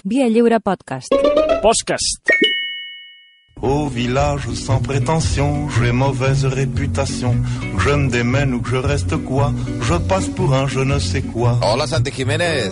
Via 0.00 0.28
Lliure 0.28 0.60
Podcast. 0.60 1.12
Podcast. 1.62 2.20
Au 3.60 3.86
village 3.88 4.50
sans 4.54 4.80
prétention, 4.80 5.68
j'ai 5.70 5.92
mauvaise 5.92 6.44
réputation. 6.46 7.36
Que 7.76 7.82
je 7.82 7.90
me 7.90 8.10
démène 8.10 8.54
ou 8.54 8.60
que 8.60 8.70
je 8.70 8.76
reste 8.76 9.16
quoi, 9.18 9.52
je 9.82 9.94
passe 9.94 10.26
pour 10.28 10.52
un 10.54 10.66
je 10.66 10.80
ne 10.80 10.98
sais 10.98 11.22
quoi. 11.22 11.58
Hola, 11.62 11.86
Santi 11.86 12.10
Jiménez. 12.10 12.70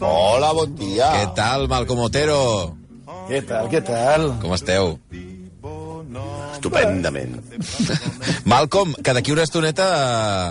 Hola, 0.00 0.52
bon 0.54 0.70
dia. 0.78 1.10
Què 1.18 1.34
tal, 1.34 1.66
Malcom 1.68 1.98
Otero? 2.06 2.76
Què 3.28 3.42
tal, 3.48 3.68
què 3.72 3.82
tal? 3.82 4.30
Com 4.40 4.54
esteu? 4.54 4.94
Estupendament. 6.54 7.40
Malcom, 8.50 8.94
que 9.02 9.12
d'aquí 9.12 9.32
una 9.34 9.42
estoneta... 9.42 9.88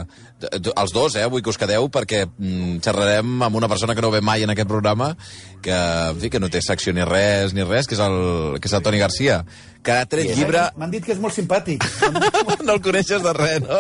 eh, 0.04 0.23
Els 0.52 0.92
dos, 0.94 1.16
eh, 1.16 1.24
avui 1.24 1.42
que 1.42 1.50
us 1.54 1.58
quedeu, 1.58 1.88
perquè 1.94 2.24
mm, 2.28 2.80
xerrarem 2.84 3.44
amb 3.46 3.56
una 3.56 3.70
persona 3.72 3.96
que 3.96 4.02
no 4.04 4.10
ve 4.12 4.20
mai 4.22 4.44
en 4.44 4.52
aquest 4.52 4.68
programa, 4.68 5.14
que, 5.64 5.72
en 5.74 6.20
fi, 6.20 6.30
que 6.30 6.40
no 6.44 6.50
té 6.52 6.62
secció 6.62 6.94
ni 6.94 7.06
res, 7.08 7.54
ni 7.56 7.64
res, 7.64 7.88
que 7.88 7.96
és 7.96 8.02
el, 8.04 8.18
que 8.60 8.68
és 8.68 8.74
el 8.76 8.84
Toni 8.84 9.00
Garcia, 9.00 9.44
que 9.84 9.92
ha 9.96 10.06
tret 10.10 10.34
llibre... 10.36 10.66
M'han 10.80 10.92
dit 10.92 11.04
que 11.06 11.14
és 11.16 11.22
molt 11.24 11.36
simpàtic. 11.36 11.84
no 12.68 12.74
el 12.76 12.82
coneixes 12.84 13.24
de 13.24 13.34
res, 13.38 13.62
no? 13.64 13.80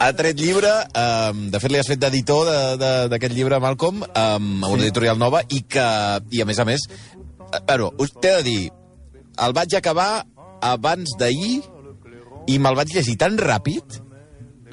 Ha 0.00 0.10
tret 0.16 0.36
llibre, 0.40 0.72
um, 1.00 1.46
de 1.52 1.60
fet 1.62 1.72
li 1.72 1.80
has 1.80 1.88
fet 1.88 2.00
d'editor 2.02 2.44
de- 2.48 2.76
de- 2.80 3.08
d'aquest 3.12 3.34
llibre, 3.36 3.60
Malcolm, 3.60 4.02
um, 4.04 4.50
a 4.64 4.72
una 4.72 4.82
editorial 4.84 5.18
nova, 5.20 5.42
i 5.48 5.62
que, 5.68 5.86
i 6.32 6.42
a 6.44 6.48
més 6.48 6.58
a 6.60 6.66
més, 6.68 6.88
eh, 7.52 7.60
bueno, 7.68 7.92
us 7.98 8.12
t'he 8.20 8.36
de 8.40 8.42
dir, 8.46 8.60
el 9.44 9.52
vaig 9.56 9.74
acabar 9.76 10.24
abans 10.64 11.12
d'ahir 11.20 11.60
i 12.48 12.58
me'l 12.62 12.76
vaig 12.78 12.92
llegir 12.94 13.16
tan 13.20 13.36
ràpid 13.36 14.00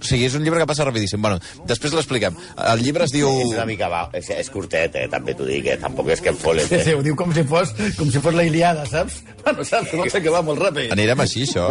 o 0.03 0.07
sigui, 0.07 0.27
és 0.27 0.35
un 0.35 0.43
llibre 0.43 0.59
que 0.59 0.67
passa 0.67 0.83
rapidíssim. 0.85 1.21
Bueno, 1.23 1.39
després 1.69 1.93
l'expliquem. 1.95 2.35
El 2.73 2.83
llibre 2.83 3.07
es 3.07 3.13
diu... 3.15 3.29
És 3.45 3.53
una 3.55 3.65
mica 3.69 3.87
va, 3.91 4.03
és, 4.19 4.27
és 4.35 4.49
curtet, 4.53 4.97
eh? 4.99 5.07
també 5.11 5.35
t'ho 5.37 5.47
dic, 5.47 5.69
eh? 5.71 5.77
tampoc 5.81 6.11
és 6.13 6.21
que 6.23 6.33
em 6.33 6.39
folen. 6.41 6.67
Sí, 6.67 6.81
sí, 6.83 6.91
Eh? 6.93 6.97
ho 6.99 7.03
diu 7.05 7.15
com 7.17 7.31
si 7.33 7.45
fos, 7.47 7.71
com 7.97 8.11
si 8.11 8.19
fos 8.23 8.35
la 8.35 8.43
Iliada, 8.45 8.83
saps? 8.89 9.21
Bueno, 9.43 9.63
saps? 9.67 9.93
No 9.97 10.05
sé 10.11 10.21
que 10.23 10.33
va 10.33 10.43
molt 10.45 10.61
ràpid. 10.61 10.91
Anirem 10.93 11.23
així, 11.23 11.47
això? 11.47 11.69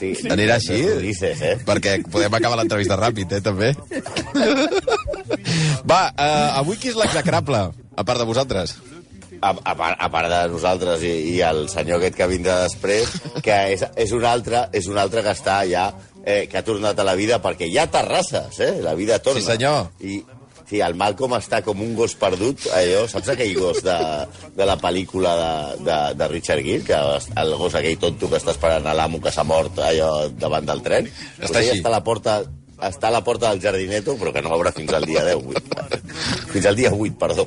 Sí, 0.00 0.12
Anirà 0.30 0.58
així? 0.58 0.80
Ho 0.90 1.00
dices, 1.02 1.40
eh? 1.42 1.54
Perquè 1.66 2.00
podem 2.10 2.34
acabar 2.38 2.58
l'entrevista 2.60 2.98
ràpid, 2.98 3.38
eh, 3.38 3.42
també. 3.44 3.72
Va, 5.86 6.00
uh, 6.12 6.58
avui 6.60 6.78
qui 6.80 6.90
és 6.92 6.98
l'execrable, 6.98 7.68
a 7.72 8.04
part 8.06 8.22
de 8.22 8.26
vosaltres? 8.28 8.76
A, 9.42 9.50
a, 9.50 9.72
part, 9.74 9.98
a 9.98 10.08
part 10.12 10.30
de 10.30 10.40
nosaltres 10.52 11.02
i, 11.02 11.12
i 11.32 11.40
el 11.42 11.64
senyor 11.70 11.98
aquest 11.98 12.14
que 12.20 12.28
vindrà 12.30 12.60
després, 12.62 13.10
que 13.42 13.56
és, 13.74 13.82
és 13.98 14.12
un 14.14 14.22
altre, 14.28 14.68
és 14.78 14.86
un 14.86 15.00
altre 15.02 15.24
que 15.26 15.32
està 15.34 15.56
ja, 15.66 15.88
eh, 16.24 16.46
que 16.50 16.58
ha 16.58 16.64
tornat 16.64 16.98
a 16.98 17.04
la 17.04 17.14
vida, 17.18 17.40
perquè 17.42 17.66
hi 17.68 17.78
ha 17.78 17.86
terrasses, 17.90 18.60
eh? 18.60 18.78
La 18.82 18.94
vida 18.94 19.18
torna. 19.22 19.40
Sí, 19.40 19.46
senyor. 19.46 19.90
I, 20.00 20.22
sí, 20.68 20.80
el 20.80 20.94
Malcolm 20.96 21.34
està 21.36 21.60
com 21.66 21.80
un 21.84 21.94
gos 21.98 22.14
perdut, 22.16 22.66
allò, 22.72 23.04
saps 23.10 23.28
aquell 23.34 23.52
gos 23.58 23.82
de, 23.84 23.96
de 24.56 24.66
la 24.68 24.78
pel·lícula 24.80 25.34
de, 25.42 25.84
de, 25.90 25.98
de 26.20 26.28
Richard 26.32 26.62
Gere, 26.64 26.84
que 26.86 26.96
el 27.42 27.54
gos 27.60 27.74
aquell 27.76 27.98
tonto 28.00 28.30
que 28.30 28.38
està 28.40 28.54
esperant 28.54 28.86
a 28.88 28.94
l'amo 28.96 29.20
que 29.20 29.30
s'ha 29.34 29.44
mort 29.44 29.78
allò 29.84 30.28
davant 30.32 30.64
del 30.68 30.80
tren? 30.82 31.06
Està 31.38 31.48
Pues 31.52 31.56
així. 31.66 31.78
Està 31.82 31.90
a 31.92 31.96
la 31.98 32.02
porta 32.04 32.40
està 32.82 33.06
a 33.12 33.14
la 33.14 33.20
porta 33.22 33.50
del 33.52 33.60
jardineto, 33.62 34.16
però 34.18 34.32
que 34.34 34.40
no 34.42 34.50
obre 34.56 34.72
fins 34.74 34.90
al 34.96 35.04
dia 35.06 35.20
10. 35.22 35.36
vull- 35.44 35.60
Fins 36.52 36.66
al 36.66 36.74
dia 36.74 36.90
8, 36.90 37.14
perdó. 37.20 37.44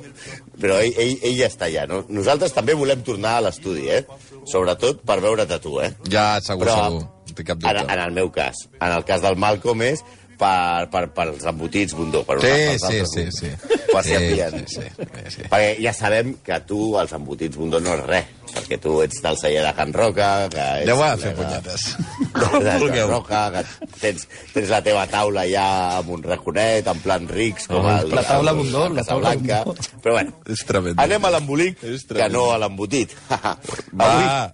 Però 0.62 0.78
ell, 0.80 0.94
ell, 0.96 1.18
ell 1.28 1.36
ja 1.36 1.50
està 1.52 1.66
allà. 1.68 1.84
No? 1.92 2.06
Nosaltres 2.08 2.54
també 2.56 2.72
volem 2.74 3.02
tornar 3.04 3.34
a 3.38 3.42
l'estudi, 3.44 3.90
eh? 3.92 4.06
Sobretot 4.48 5.02
per 5.06 5.18
veure't 5.20 5.52
a 5.52 5.60
tu, 5.60 5.76
eh? 5.84 5.90
Ja, 6.08 6.40
segur, 6.42 6.64
Però, 6.64 6.78
segur. 6.86 7.04
No 7.36 7.42
té 7.42 7.44
cap 7.52 7.58
En, 7.60 7.78
dubte. 7.82 7.94
en 7.94 8.00
el 8.00 8.12
meu 8.16 8.32
cas. 8.32 8.56
En 8.80 8.92
el 8.96 9.04
cas 9.04 9.22
del 9.22 9.36
Malcolm 9.36 9.82
és 9.84 10.04
per, 10.40 10.88
per, 10.92 11.06
per 11.16 11.26
els 11.34 11.44
embotits 11.48 11.94
Bundó. 11.96 12.22
Per 12.28 12.40
Sí, 12.42 12.48
pels 12.48 12.82
sí, 12.88 13.02
sí, 13.06 13.26
Bundó. 13.26 13.32
sí. 13.32 13.52
Per 13.92 14.04
si 14.04 14.16
Sí, 14.16 14.32
sí, 14.36 14.64
sí, 14.68 14.82
sí, 14.96 15.30
sí. 15.36 15.44
Perquè 15.52 15.70
ja 15.84 15.94
sabem 15.96 16.34
que 16.44 16.58
tu, 16.68 16.98
els 17.00 17.12
embotits 17.16 17.56
Bundó, 17.60 17.80
no 17.84 17.94
és 17.96 18.04
res. 18.08 18.26
Perquè 18.56 18.78
tu 18.80 18.98
ets 19.04 19.20
del 19.24 19.36
celler 19.40 19.64
de 19.66 19.72
Can 19.76 19.92
Roca, 19.96 20.28
que 20.52 20.60
és... 20.80 20.84
Aneu 20.88 21.02
a 21.04 21.10
fer 21.20 21.34
punyetes. 21.36 21.86
de, 22.66 22.76
Vulgueu. 22.80 23.10
Roca, 23.12 23.42
que 23.52 23.64
tens, 24.00 24.28
tens 24.54 24.70
la 24.72 24.80
teva 24.86 25.04
taula 25.12 25.44
ja 25.50 25.66
amb 25.98 26.14
un 26.16 26.24
raconet, 26.24 26.88
en 26.88 27.00
plan 27.04 27.28
rics, 27.32 27.68
com 27.72 27.88
el, 27.92 28.12
la 28.16 28.24
taula 28.24 28.54
Bundó, 28.56 28.88
la 28.96 29.04
taula. 29.08 29.34
Bundó. 29.36 29.76
Però 30.04 30.16
bueno, 30.20 30.36
És 30.48 30.64
tremendo. 30.68 31.02
anem 31.04 31.26
a 31.28 31.34
l'embolic, 31.36 31.80
que 31.84 32.30
no 32.32 32.50
a 32.54 32.60
l'embotit. 32.64 33.12
Va, 34.00 34.54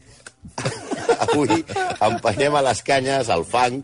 Avui 1.28 1.64
empenyem 2.08 2.56
a 2.58 2.64
les 2.70 2.84
canyes, 2.86 3.30
al 3.34 3.46
fang, 3.48 3.82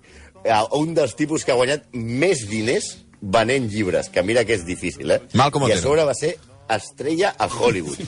a 0.48 0.64
un 0.78 0.94
dels 0.98 1.16
tipus 1.18 1.44
que 1.46 1.54
ha 1.54 1.60
guanyat 1.60 1.88
més 1.94 2.46
diners 2.50 2.94
venent 3.22 3.68
llibres, 3.72 4.12
que 4.14 4.24
mira 4.24 4.46
que 4.46 4.56
és 4.58 4.66
difícil, 4.66 5.12
eh? 5.12 5.22
Malcolm 5.38 5.68
I 5.68 5.76
a 5.76 5.82
sobre 5.82 6.06
va 6.08 6.16
ser 6.18 6.36
estrella 6.70 7.34
a 7.38 7.48
Hollywood. 7.48 8.02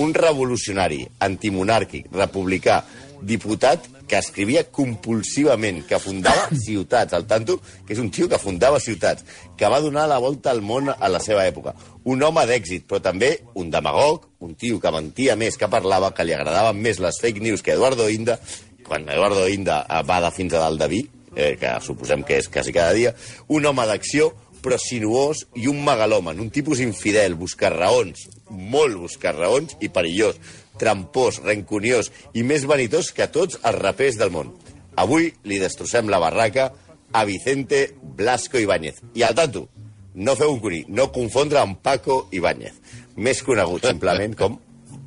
Un 0.00 0.14
revolucionari, 0.16 1.02
antimonàrquic, 1.20 2.08
republicà, 2.16 2.82
diputat 3.22 3.86
que 4.08 4.18
escrivia 4.20 4.64
compulsivament, 4.68 5.82
que 5.88 6.00
fundava 6.02 6.50
ciutats, 6.66 7.14
al 7.16 7.26
tanto, 7.30 7.58
que 7.86 7.94
és 7.96 8.02
un 8.02 8.10
tio 8.12 8.28
que 8.28 8.40
fundava 8.40 8.80
ciutats, 8.82 9.24
que 9.56 9.70
va 9.72 9.80
donar 9.80 10.08
la 10.10 10.20
volta 10.22 10.52
al 10.52 10.60
món 10.60 10.90
a 10.92 11.08
la 11.08 11.22
seva 11.22 11.46
època. 11.48 11.72
Un 12.04 12.22
home 12.26 12.44
d'èxit, 12.50 12.84
però 12.90 13.00
també 13.04 13.32
un 13.56 13.70
demagog, 13.72 14.28
un 14.44 14.54
tio 14.58 14.80
que 14.82 14.92
mentia 14.92 15.38
més, 15.38 15.56
que 15.56 15.70
parlava, 15.72 16.12
que 16.12 16.26
li 16.26 16.36
agradaven 16.36 16.82
més 16.82 17.00
les 17.00 17.22
fake 17.22 17.40
news 17.40 17.64
que 17.64 17.76
Eduardo 17.76 18.10
Inda, 18.10 18.38
quan 18.84 19.08
Eduardo 19.08 19.46
Inda 19.48 19.82
eh, 19.86 20.02
va 20.04 20.20
de 20.24 20.32
fins 20.34 20.54
a 20.54 20.64
dalt 20.66 20.82
de 20.82 20.90
vi, 20.92 21.02
eh, 21.36 21.54
que 21.60 21.76
suposem 21.80 22.26
que 22.26 22.42
és 22.42 22.50
quasi 22.52 22.74
cada 22.74 22.92
dia, 22.96 23.14
un 23.48 23.64
home 23.66 23.86
d'acció, 23.88 24.32
però 24.62 24.78
sinuós 24.78 25.46
i 25.58 25.66
un 25.70 25.80
megalòman, 25.82 26.38
un 26.38 26.50
tipus 26.54 26.80
infidel, 26.84 27.34
buscar 27.34 27.72
raons, 27.74 28.28
molt 28.50 29.00
buscar 29.00 29.34
raons 29.34 29.74
i 29.82 29.90
perillós, 29.90 30.38
trampós, 30.82 31.38
rancuniós 31.44 32.10
i 32.34 32.42
més 32.42 32.66
vanitós 32.66 33.12
que 33.14 33.30
tots 33.30 33.60
els 33.62 33.78
rapers 33.78 34.18
del 34.18 34.34
món. 34.34 34.50
Avui 34.98 35.30
li 35.48 35.60
destrossem 35.62 36.10
la 36.10 36.20
barraca 36.20 36.72
a 37.12 37.24
Vicente 37.28 37.94
Blasco 38.02 38.58
Ibáñez. 38.58 39.00
I 39.14 39.22
al 39.22 39.36
tanto, 39.38 39.68
no 40.14 40.34
feu 40.36 40.52
un 40.52 40.60
cuní, 40.60 40.82
no 40.88 41.10
confondre 41.12 41.60
amb 41.62 41.78
Paco 41.80 42.26
Ibáñez, 42.32 42.74
més 43.16 43.42
conegut 43.46 43.86
simplement 43.88 44.36
com 44.36 44.58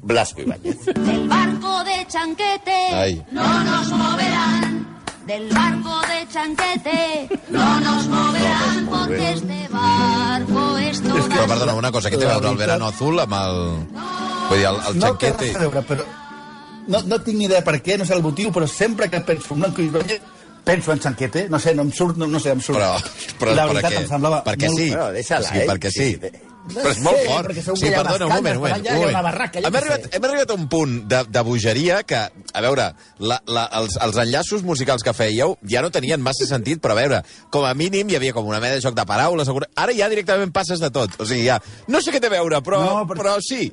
Blasco 0.06 0.41
Ibáñez. 0.41 0.86
Del 0.96 1.28
barco 1.30 1.84
de 1.84 2.06
chanquete 2.07 2.80
Ay. 2.94 3.24
no 3.31 3.46
nos 3.63 3.92
moverán. 3.92 4.86
Del 5.25 5.50
barco 5.50 5.96
de 6.06 6.19
chanquete 6.30 7.30
no 7.50 7.80
nos 7.80 8.07
moverán 8.07 8.86
porque 8.86 9.31
este 9.34 9.68
barco 9.72 10.78
es 10.78 11.02
todo. 11.02 11.28
però 11.30 11.47
perdona, 11.47 11.74
una 11.74 11.92
cosa, 11.92 12.09
què 12.13 12.18
té 12.22 12.30
a 12.30 12.38
veure 12.38 12.53
el 12.53 12.57
verano 12.62 12.86
azul 12.94 13.19
amb 13.19 13.34
el... 13.34 14.34
Vull 14.50 14.59
dir, 14.61 14.67
el, 14.69 14.79
el 14.91 15.00
No 15.01 15.13
té 15.17 15.31
xanquete... 15.31 15.47
res 15.50 15.56
a 15.59 15.66
veure, 15.66 15.83
però... 15.89 16.06
No, 16.88 17.00
no 17.09 17.17
tinc 17.25 17.39
ni 17.39 17.47
idea 17.47 17.63
per 17.66 17.79
què, 17.81 17.95
no 17.97 18.06
sé 18.06 18.13
el 18.13 18.22
motiu, 18.22 18.51
però 18.53 18.67
sempre 18.69 19.07
que 19.09 19.19
penso 19.25 19.56
en 19.56 19.63
Blanco 19.63 19.81
i 19.81 19.88
Ibáñez, 19.89 20.22
penso 20.66 20.91
en 20.94 21.00
Chanquete, 21.01 21.47
no 21.50 21.57
sé, 21.59 21.73
no 21.78 21.81
em 21.88 21.91
surt, 21.94 22.17
no, 22.22 22.28
no 22.29 22.39
sé, 22.41 22.51
em 22.53 22.61
surt. 22.61 22.78
Però, 22.78 22.91
però 23.41 23.56
la 23.57 23.66
per 23.66 23.73
veritat 23.79 23.95
què? 23.95 24.03
em 24.03 24.09
semblava 24.11 24.44
perquè 24.45 24.69
molt... 24.69 24.81
sí. 24.83 24.91
Deixa-la, 25.16 25.47
o 25.47 25.50
sigui, 25.50 25.63
eh? 25.63 25.69
perquè 25.72 25.91
sí. 25.94 26.03
Sí, 26.06 26.11
sí, 26.13 26.19
té- 26.28 26.51
Però 26.66 26.89
és 26.89 26.97
molt 27.06 27.19
sé, 27.22 27.25
fort. 27.29 27.57
Sí, 27.78 27.89
perdona, 27.94 28.25
un 28.25 28.31
moment, 28.33 28.56
un 28.57 28.63
moment. 28.63 28.85
per 28.88 28.94
un 28.95 29.01
moment. 29.03 29.17
barraca, 29.28 29.61
hem, 29.61 29.75
arribat, 29.78 30.07
hem 30.17 30.23
arribat 30.25 30.50
a 30.50 30.56
un 30.57 30.63
punt 30.69 30.95
de, 31.12 31.19
de 31.29 31.44
bogeria 31.45 32.00
que, 32.09 32.22
a 32.57 32.63
veure, 32.66 32.88
la, 33.22 33.38
la, 33.53 33.67
els, 33.81 33.97
els 34.01 34.17
enllaços 34.23 34.63
musicals 34.66 35.06
que 35.06 35.13
fèieu 35.13 35.53
ja 35.69 35.83
no 35.85 35.91
tenien 35.94 36.22
massa 36.25 36.47
sentit, 36.50 36.81
però 36.81 36.95
a 36.97 37.00
veure, 37.03 37.19
com 37.53 37.66
a 37.69 37.75
mínim 37.77 38.09
hi 38.09 38.17
havia 38.17 38.33
com 38.33 38.50
una 38.50 38.57
mena 38.63 38.79
de 38.79 38.81
joc 38.81 38.97
de 38.97 39.06
paraules. 39.06 39.50
Ara 39.77 39.94
ja 39.94 40.09
directament 40.09 40.53
passes 40.57 40.81
de 40.81 40.89
tot. 40.89 41.13
O 41.22 41.25
sigui, 41.29 41.45
ja, 41.45 41.59
no 41.85 42.01
sé 42.01 42.09
què 42.13 42.22
té 42.22 42.33
a 42.33 42.38
veure, 42.39 42.62
però, 42.66 42.81
No, 42.81 42.94
però... 43.06 43.13
però- 43.13 43.22
però 43.22 43.35
sí. 43.45 43.69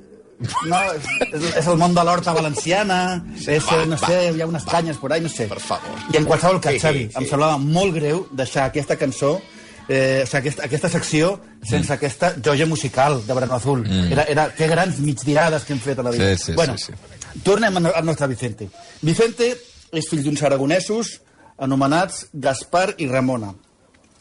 No, 0.69 0.79
és, 0.97 1.49
és 1.61 1.67
el 1.67 1.79
món 1.81 1.95
de 1.97 2.05
l'horta 2.07 2.35
valenciana, 2.37 2.99
és, 3.39 3.65
va, 3.67 3.83
no 3.87 3.99
va, 3.99 4.09
sé, 4.09 4.21
hi 4.33 4.43
ha 4.43 4.49
unes 4.49 4.67
canyes 4.69 5.01
por 5.01 5.13
ahí, 5.13 5.23
no 5.25 5.31
sé. 5.33 5.49
Per 5.51 5.61
favor. 5.63 5.99
I 6.13 6.21
en 6.21 6.29
qualsevol 6.29 6.61
cas, 6.61 6.73
Sí, 6.73 6.81
sí, 6.81 6.87
Xavi, 6.87 7.03
sí. 7.09 7.19
em 7.21 7.29
semblava 7.31 7.59
molt 7.63 7.95
greu 7.97 8.27
deixar 8.33 8.69
aquesta 8.71 8.97
cançó 9.01 9.37
eh, 9.89 10.23
o 10.23 10.27
sigui, 10.27 10.39
aquesta, 10.39 10.67
aquesta 10.69 10.91
secció 10.93 11.33
sense 11.69 11.93
aquesta 11.93 12.33
joia 12.45 12.67
musical 12.67 13.21
de 13.27 13.35
Verano 13.35 13.59
Azul. 13.59 13.85
Mm. 13.87 14.13
Era, 14.13 14.25
era, 14.25 14.47
que 14.55 14.69
grans 14.71 15.01
migdiades 15.03 15.67
que 15.67 15.75
hem 15.77 15.83
fet 15.83 15.99
a 15.99 16.07
la 16.07 16.15
vida. 16.15 16.31
Sí, 16.37 16.51
sí, 16.51 16.57
bueno, 16.59 16.79
sí, 16.79 16.93
sí. 16.93 17.43
tornem 17.45 17.77
al 17.83 18.05
nostre 18.07 18.29
Vicente. 18.31 18.71
Vicente 19.03 19.53
és 19.93 20.09
fill 20.09 20.25
d'uns 20.25 20.43
aragonesos 20.49 21.19
anomenats 21.63 22.27
Gaspar 22.33 22.95
i 22.99 23.09
Ramona. 23.11 23.53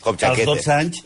Com 0.01 0.15
Als 0.15 0.21
Chanquete. 0.21 0.49
12 0.49 0.71
anys... 0.77 1.03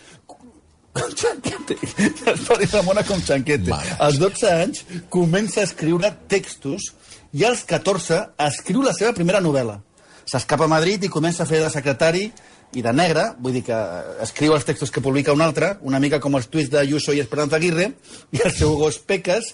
Com 0.96 1.12
Chanquete. 1.12 1.76
Gaspar 2.24 2.62
i 2.64 2.70
Ramona 2.72 3.04
com 3.04 3.20
Chanquete. 3.20 3.70
Mare. 3.70 3.98
Als 4.00 4.20
12 4.22 4.52
anys 4.52 4.86
comença 5.12 5.62
a 5.62 5.68
escriure 5.68 6.12
textos 6.32 6.94
i 7.36 7.44
als 7.44 7.66
14 7.68 8.22
escriu 8.48 8.84
la 8.86 8.94
seva 8.96 9.12
primera 9.18 9.42
novel·la. 9.44 9.82
S'escapa 10.26 10.66
a 10.66 10.72
Madrid 10.72 11.04
i 11.04 11.12
comença 11.12 11.44
a 11.44 11.50
fer 11.50 11.60
de 11.62 11.70
secretari 11.70 12.30
i 12.76 12.82
de 12.84 12.92
negre, 12.96 13.26
vull 13.40 13.54
dir 13.56 13.64
que 13.68 13.76
eh, 13.76 14.16
escriu 14.26 14.56
els 14.56 14.66
textos 14.68 14.92
que 14.92 15.04
publica 15.04 15.36
un 15.36 15.44
altre, 15.44 15.76
una 15.86 16.00
mica 16.04 16.20
com 16.24 16.36
els 16.40 16.48
tuits 16.52 16.72
d'Ayuso 16.72 17.14
i 17.14 17.22
Esperanza 17.24 17.60
Aguirre, 17.60 17.92
i 18.36 18.42
el 18.44 18.56
seu 18.56 18.74
gos 18.80 18.98
Peques, 19.00 19.54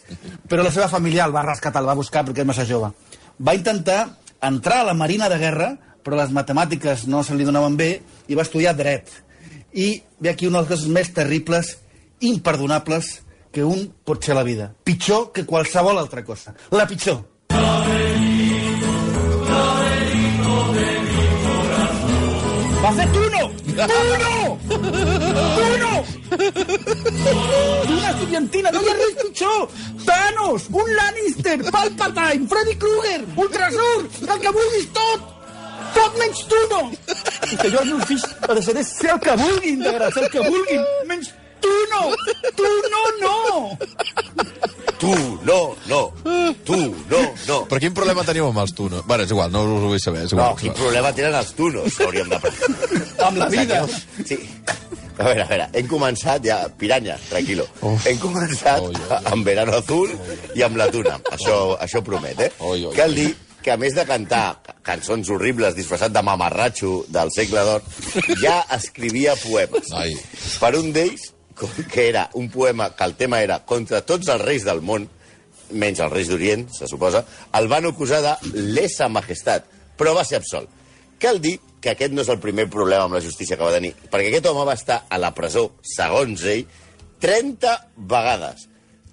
però 0.49 0.63
la 0.65 0.71
seva 0.73 0.87
família 0.89 1.25
el 1.27 1.35
va 1.35 1.43
rescatar, 1.45 1.83
el 1.83 1.89
va 1.91 1.97
buscar 1.97 2.23
perquè 2.27 2.45
és 2.45 2.49
massa 2.49 2.65
jove. 2.69 2.93
Va 3.41 3.57
intentar 3.57 3.99
entrar 4.41 4.81
a 4.81 4.87
la 4.89 4.97
Marina 4.97 5.29
de 5.29 5.41
Guerra, 5.41 5.73
però 6.01 6.17
les 6.17 6.31
matemàtiques 6.33 7.05
no 7.11 7.21
se 7.25 7.37
li 7.37 7.45
donaven 7.45 7.77
bé, 7.77 7.91
i 8.29 8.37
va 8.37 8.47
estudiar 8.47 8.73
dret. 8.77 9.11
I 9.73 10.03
ve 10.19 10.29
aquí 10.29 10.47
una 10.47 10.61
de 10.61 10.69
les 10.69 10.79
coses 10.79 10.91
més 10.91 11.11
terribles, 11.13 11.77
imperdonables, 12.19 13.21
que 13.51 13.63
un 13.63 13.87
pot 14.03 14.23
ser 14.23 14.35
la 14.35 14.43
vida. 14.43 14.71
Pitjor 14.83 15.31
que 15.31 15.45
qualsevol 15.45 15.99
altra 15.99 16.23
cosa. 16.23 16.55
La 16.71 16.87
pitjor. 16.87 17.23
Va 22.81 22.91
fer 22.97 23.07
Tuno! 23.13 23.41
Tuno! 23.71 24.59
Tuno! 24.67 25.91
D'una 27.87 28.09
estudiantina, 28.09 28.71
no 28.71 28.81
hi 28.81 28.89
ha 28.89 28.95
res 28.97 29.19
pitjor! 29.19 29.67
Thanos, 30.07 30.65
un 30.71 30.89
Lannister, 30.97 31.59
Palpatine, 31.69 32.47
Freddy 32.49 32.75
Krueger, 32.81 33.21
Ultrasur, 33.35 34.09
el 34.27 34.41
que 34.41 34.55
vulguis 34.57 34.89
tot! 34.97 35.40
Tot 35.95 36.17
menys 36.19 36.41
Tuno! 36.51 36.81
I 37.51 37.57
que 37.59 37.69
jo 37.73 37.81
els 37.83 37.91
meus 37.91 38.05
fills 38.09 38.25
ha 38.47 38.53
de 38.55 38.61
ser, 38.63 39.11
el 39.13 39.19
que 39.23 39.35
vulguin, 39.43 39.79
de 39.83 39.93
gràcia, 39.97 40.23
el 40.25 40.29
que 40.33 40.43
vulguin, 40.47 40.83
menys 41.09 41.31
Tuno! 41.61 42.03
Tuno 42.57 43.01
no! 43.21 43.77
Tu, 45.01 45.11
no, 45.43 45.75
no. 45.89 45.99
Tu, 46.63 46.75
no, 47.09 47.19
no. 47.47 47.55
Però 47.65 47.79
quin 47.81 47.93
problema 47.97 48.21
teniu 48.25 48.45
amb 48.51 48.59
els 48.61 48.73
tunos? 48.77 49.01
Bueno, 49.09 49.25
és 49.25 49.31
igual, 49.33 49.49
no 49.49 49.63
us 49.65 49.81
ho 49.81 49.89
vull 49.89 50.01
saber. 50.03 50.27
És 50.27 50.33
No, 50.35 50.43
igual, 50.43 50.53
és 50.53 50.61
quin 50.61 50.75
problema 50.77 51.09
tenen 51.17 51.37
els 51.39 51.53
tunos, 51.57 51.97
hauríem 52.05 52.29
de... 52.29 52.37
Amb 53.25 53.39
la 53.41 53.47
vida. 53.49 53.79
Sí. 54.29 54.37
A 55.17 55.25
veure, 55.25 55.41
a 55.41 55.47
veure, 55.49 55.65
hem 55.73 55.89
començat 55.89 56.45
ja... 56.45 56.59
Piranya, 56.77 57.17
tranquilo. 57.31 57.65
Hem 58.05 58.21
començat 58.21 58.81
Oi, 58.85 58.93
oi, 58.93 59.01
oi. 59.09 59.21
amb 59.33 59.45
Verano 59.49 59.73
Azul 59.81 60.13
i 60.57 60.61
amb 60.65 60.77
la 60.77 60.87
Tuna. 60.93 61.17
Això, 61.33 61.57
això 61.81 62.01
promet, 62.05 62.37
eh? 62.45 62.51
Oi, 62.59 62.85
oi, 62.85 62.93
Cal 62.97 63.17
dir 63.17 63.31
que 63.61 63.71
a 63.73 63.77
més 63.77 63.93
de 63.97 64.05
cantar 64.09 64.61
cançons 64.85 65.29
horribles 65.29 65.77
disfressat 65.77 66.13
de 66.13 66.23
mamarratxo 66.25 67.05
del 67.13 67.31
segle 67.33 67.63
d'or, 67.67 67.85
ja 68.41 68.57
escrivia 68.77 69.37
poemes. 69.39 69.91
Ai. 69.95 70.15
Per 70.61 70.73
un 70.79 70.91
d'ells, 70.95 71.31
que 71.91 72.07
era 72.07 72.27
un 72.33 72.49
poema 72.49 72.89
que 72.95 73.05
el 73.05 73.15
tema 73.19 73.41
era 73.45 73.61
contra 73.65 74.01
tots 74.01 74.31
els 74.33 74.41
reis 74.41 74.65
del 74.67 74.81
món, 74.81 75.07
menys 75.71 76.01
els 76.03 76.13
reis 76.13 76.31
d'Orient, 76.31 76.67
se 76.73 76.89
suposa, 76.89 77.23
el 77.57 77.69
van 77.71 77.87
acusar 77.87 78.21
de 78.25 78.35
lesa 78.73 79.07
majestat, 79.09 79.67
però 79.97 80.15
va 80.17 80.25
ser 80.27 80.41
absolt. 80.41 80.69
Cal 81.21 81.39
dir 81.41 81.59
que 81.81 81.93
aquest 81.93 82.13
no 82.13 82.25
és 82.25 82.31
el 82.33 82.41
primer 82.41 82.67
problema 82.73 83.05
amb 83.05 83.17
la 83.17 83.23
justícia 83.23 83.57
que 83.57 83.65
va 83.65 83.75
tenir, 83.75 83.93
perquè 84.09 84.31
aquest 84.31 84.49
home 84.49 84.65
va 84.67 84.77
estar 84.77 85.03
a 85.09 85.21
la 85.21 85.33
presó, 85.37 85.67
segons 85.85 86.43
ell, 86.49 86.65
30 87.21 87.77
vegades. 88.09 88.67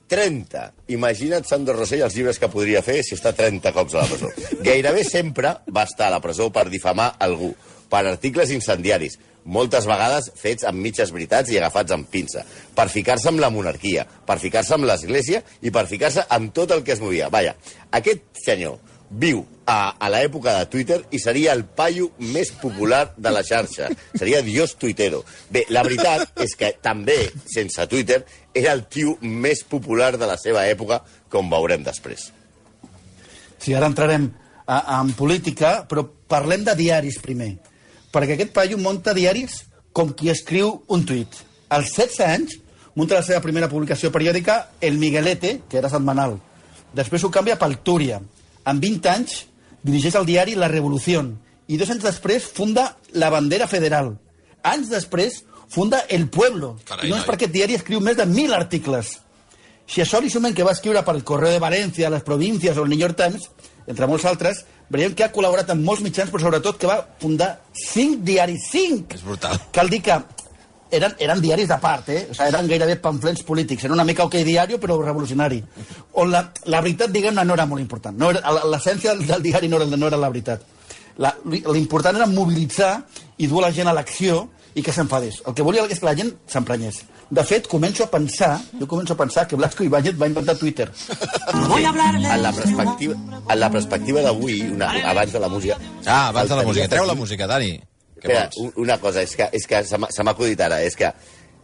30. 0.09 0.65
Imagina't 0.97 1.47
Sandro 1.47 1.77
Rossell 1.77 2.03
els 2.07 2.17
llibres 2.17 2.41
que 2.41 2.51
podria 2.51 2.83
fer 2.83 3.03
si 3.05 3.15
està 3.19 3.35
30 3.37 3.73
cops 3.77 3.95
a 3.95 4.03
la 4.03 4.11
presó. 4.11 4.33
Gairebé 4.65 5.05
sempre 5.07 5.55
va 5.69 5.85
estar 5.89 6.09
a 6.09 6.17
la 6.17 6.23
presó 6.25 6.49
per 6.55 6.69
difamar 6.73 7.13
algú, 7.23 7.53
per 7.89 8.05
articles 8.07 8.51
incendiaris, 8.57 9.19
moltes 9.49 9.87
vegades 9.89 10.31
fets 10.37 10.67
amb 10.69 10.83
mitges 10.85 11.13
veritats 11.15 11.53
i 11.53 11.59
agafats 11.61 11.95
amb 11.95 12.09
pinça, 12.13 12.45
per 12.77 12.89
ficar-se 12.93 13.31
amb 13.31 13.41
la 13.41 13.53
monarquia, 13.53 14.05
per 14.27 14.37
ficar-se 14.43 14.77
amb 14.77 14.89
l'església 14.89 15.41
i 15.63 15.73
per 15.73 15.87
ficar-se 15.89 16.27
amb 16.37 16.53
tot 16.57 16.75
el 16.77 16.85
que 16.85 16.97
es 16.97 17.01
movia. 17.05 17.31
Vaja, 17.33 17.55
aquest 17.97 18.27
senyor 18.45 18.77
viu 19.11 19.45
a, 19.69 19.95
a 20.01 20.09
l'època 20.13 20.55
de 20.59 20.67
Twitter 20.73 20.99
i 21.13 21.21
seria 21.21 21.53
el 21.57 21.65
paio 21.65 22.11
més 22.19 22.51
popular 22.57 23.13
de 23.17 23.33
la 23.33 23.43
xarxa. 23.45 23.91
Seria 24.17 24.43
Dios 24.43 24.77
tuitero. 24.81 25.23
Bé, 25.53 25.65
la 25.73 25.85
veritat 25.87 26.33
és 26.45 26.57
que 26.59 26.73
també, 26.83 27.19
sense 27.49 27.87
Twitter, 27.89 28.23
era 28.55 28.73
el 28.73 28.87
tio 28.89 29.17
més 29.21 29.65
popular 29.65 30.15
de 30.17 30.29
la 30.29 30.39
seva 30.41 30.67
època, 30.69 31.03
com 31.29 31.51
veurem 31.53 31.85
després. 31.85 32.31
Sí, 33.59 33.75
ara 33.75 33.89
entrarem 33.91 34.31
a, 34.67 35.01
en 35.01 35.13
política, 35.19 35.83
però 35.89 36.07
parlem 36.29 36.65
de 36.65 36.77
diaris 36.79 37.19
primer. 37.25 37.57
Perquè 38.13 38.37
aquest 38.37 38.55
paio 38.57 38.79
munta 38.81 39.17
diaris 39.17 39.65
com 39.93 40.15
qui 40.17 40.31
escriu 40.33 40.79
un 40.89 41.05
tuit. 41.05 41.43
Als 41.69 41.93
16 41.97 42.25
anys 42.25 42.59
munta 42.97 43.19
la 43.19 43.25
seva 43.27 43.43
primera 43.45 43.69
publicació 43.71 44.11
periòdica 44.15 44.69
El 44.81 44.97
Miguelete, 44.99 45.61
que 45.69 45.79
era 45.81 45.91
setmanal. 45.93 46.39
Després 46.97 47.25
ho 47.25 47.31
canvia 47.31 47.59
pel 47.61 47.77
Túria. 47.85 48.21
Amb 48.69 48.83
20 48.85 49.09
anys 49.13 49.39
dirigeix 49.87 50.17
el 50.19 50.27
diari 50.29 50.57
La 50.59 50.69
Revolució 50.69 51.23
i 51.69 51.77
dos 51.81 51.91
anys 51.93 52.05
després 52.05 52.45
funda 52.45 52.91
La 53.17 53.31
Bandera 53.33 53.69
Federal. 53.71 54.15
Anys 54.67 54.91
després 54.93 55.43
funda 55.73 56.03
El 56.09 56.29
Pueblo. 56.33 56.77
Carai, 56.89 57.09
I 57.09 57.13
no 57.13 57.17
és 57.17 57.23
noi. 57.25 57.29
perquè 57.29 57.47
aquest 57.47 57.55
diari 57.55 57.77
escriu 57.79 58.01
més 58.01 58.17
de 58.17 58.27
1.000 58.27 58.57
articles. 58.57 59.19
Si 59.89 60.03
a 60.03 60.05
això 60.05 60.21
li 60.21 60.29
sumem 60.29 60.53
que 60.57 60.65
va 60.65 60.75
escriure 60.77 61.03
per 61.05 61.15
el 61.17 61.25
Correo 61.25 61.55
de 61.55 61.61
València, 61.63 62.11
les 62.13 62.25
Províncies 62.25 62.77
o 62.77 62.85
el 62.85 62.91
New 62.93 63.01
York 63.01 63.17
Times, 63.17 63.49
entre 63.89 64.09
molts 64.09 64.27
altres, 64.29 64.65
veiem 64.93 65.15
que 65.17 65.25
ha 65.25 65.33
col·laborat 65.33 65.71
amb 65.73 65.85
molts 65.85 66.03
mitjans, 66.05 66.29
però 66.33 66.43
sobretot 66.43 66.77
que 66.81 66.89
va 66.91 66.99
fundar 67.21 67.55
cinc 67.73 68.21
diaris, 68.25 68.69
cinc! 68.73 69.15
És 69.17 69.25
brutal. 69.25 69.57
Cal 69.73 69.89
dir 69.89 70.03
que 70.05 70.19
eren, 70.91 71.15
eren 71.19 71.41
diaris 71.41 71.69
de 71.69 71.77
part, 71.79 72.09
eh? 72.09 72.27
O 72.31 72.35
sigui, 72.35 72.49
eren 72.49 72.69
gairebé 72.69 72.97
pamflets 72.97 73.43
polítics. 73.43 73.85
Era 73.85 73.95
una 73.95 74.05
mica 74.05 74.25
OK 74.25 74.35
Diario, 74.45 74.79
però 74.81 75.01
revolucionari. 75.03 75.63
On 76.15 76.31
la, 76.31 76.45
la 76.67 76.81
veritat, 76.81 77.11
diguem-ne, 77.11 77.45
no 77.45 77.55
era 77.55 77.67
molt 77.67 77.81
important. 77.83 78.17
No 78.19 78.31
era- 78.31 78.41
la- 78.53 78.65
L'essència 78.65 79.15
del, 79.15 79.27
del 79.27 79.43
diari 79.43 79.69
no 79.69 79.77
era, 79.83 79.87
no 79.97 80.07
era 80.07 80.17
la 80.17 80.29
veritat. 80.29 80.63
La- 81.19 81.35
L'important 81.45 82.17
era 82.17 82.27
mobilitzar 82.27 83.03
i 83.39 83.47
dur 83.47 83.63
la 83.63 83.73
gent 83.73 83.89
a 83.89 83.93
l'acció 83.93 84.49
i 84.75 84.83
que 84.83 84.93
s'enfadés. 84.93 85.43
El 85.47 85.55
que 85.55 85.63
volia 85.67 85.85
és 85.91 85.99
que 85.99 86.07
la 86.07 86.15
gent 86.15 86.33
s'emprenyés. 86.47 87.03
De 87.31 87.43
fet, 87.45 87.67
començo 87.69 88.05
a 88.05 88.11
pensar, 88.11 88.55
jo 88.81 88.87
començo 88.89 89.13
a 89.13 89.17
pensar 89.17 89.47
que 89.47 89.57
Blasco 89.57 89.85
Ibáñez 89.85 90.15
va 90.21 90.27
inventar 90.31 90.57
Twitter. 90.57 90.89
Hablarle 91.53 92.29
En 92.33 92.43
la 92.43 92.53
perspectiva, 92.53 93.15
en 93.51 93.61
la 93.61 93.71
perspectiva 93.71 94.21
d'avui, 94.23 94.61
abans 95.05 95.33
de 95.33 95.41
la 95.41 95.49
música... 95.49 95.77
Ah, 96.07 96.29
abans 96.29 96.49
de 96.49 96.57
la 96.57 96.63
música. 96.63 96.89
Treu 96.89 97.05
la 97.05 97.15
música, 97.15 97.47
Dani. 97.47 97.79
Espera, 98.19 98.49
una 98.77 98.99
cosa, 98.99 99.23
és 99.23 99.35
que, 99.37 99.49
és 99.53 99.67
que 99.67 99.83
se 99.85 99.99
m'ha 99.99 100.31
acudit 100.35 100.61
ara, 100.61 100.83
és 100.83 100.97
que 100.97 101.13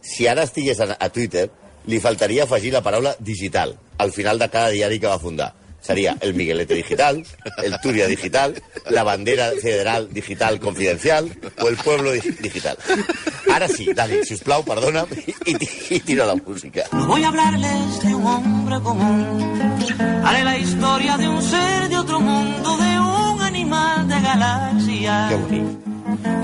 si 0.01 0.27
ara 0.27 0.43
estigués 0.47 0.79
a, 0.79 0.95
a 0.99 1.09
Twitter, 1.09 1.49
li 1.85 1.99
faltaria 1.99 2.43
afegir 2.47 2.71
la 2.73 2.81
paraula 2.81 3.15
digital 3.19 3.75
al 3.99 4.11
final 4.11 4.39
de 4.39 4.49
cada 4.49 4.69
diari 4.69 4.99
que 4.99 5.07
va 5.07 5.19
fundar. 5.19 5.53
Seria 5.85 6.15
el 6.21 6.33
Miguelete 6.33 6.73
Digital, 6.73 7.19
el 7.61 7.75
Turia 7.79 8.07
Digital, 8.07 8.55
la 8.89 9.03
Bandera 9.03 9.51
Federal 9.61 10.07
Digital 10.11 10.59
Confidencial 10.59 11.29
o 11.61 11.67
el 11.67 11.75
Pueblo 11.77 12.11
Di- 12.11 12.21
Digital. 12.41 12.75
Ara 13.53 13.67
sí, 13.67 13.85
Dani, 13.93 14.23
si 14.25 14.33
us 14.33 14.41
plau, 14.41 14.63
perdona'm 14.65 15.13
i, 15.13 15.35
i, 15.53 15.69
i 15.93 15.99
tira 15.99 16.25
la 16.25 16.33
música. 16.39 16.87
No 16.91 17.05
voy 17.05 17.23
a 17.23 17.27
hablarles 17.27 17.99
de 18.01 18.15
un 18.15 18.25
hombre 18.25 18.79
común. 18.81 19.77
Haré 20.25 20.43
la 20.43 20.57
historia 20.57 21.17
de 21.17 21.27
un 21.29 21.41
ser 21.43 21.87
de 21.87 21.97
otro 21.99 22.19
mundo, 22.19 22.77
de 22.77 22.99
un 22.99 23.41
animal 23.43 24.07
de 24.07 24.21
galaxia. 24.21 25.25
Que 25.29 25.35
bonic. 25.35 25.94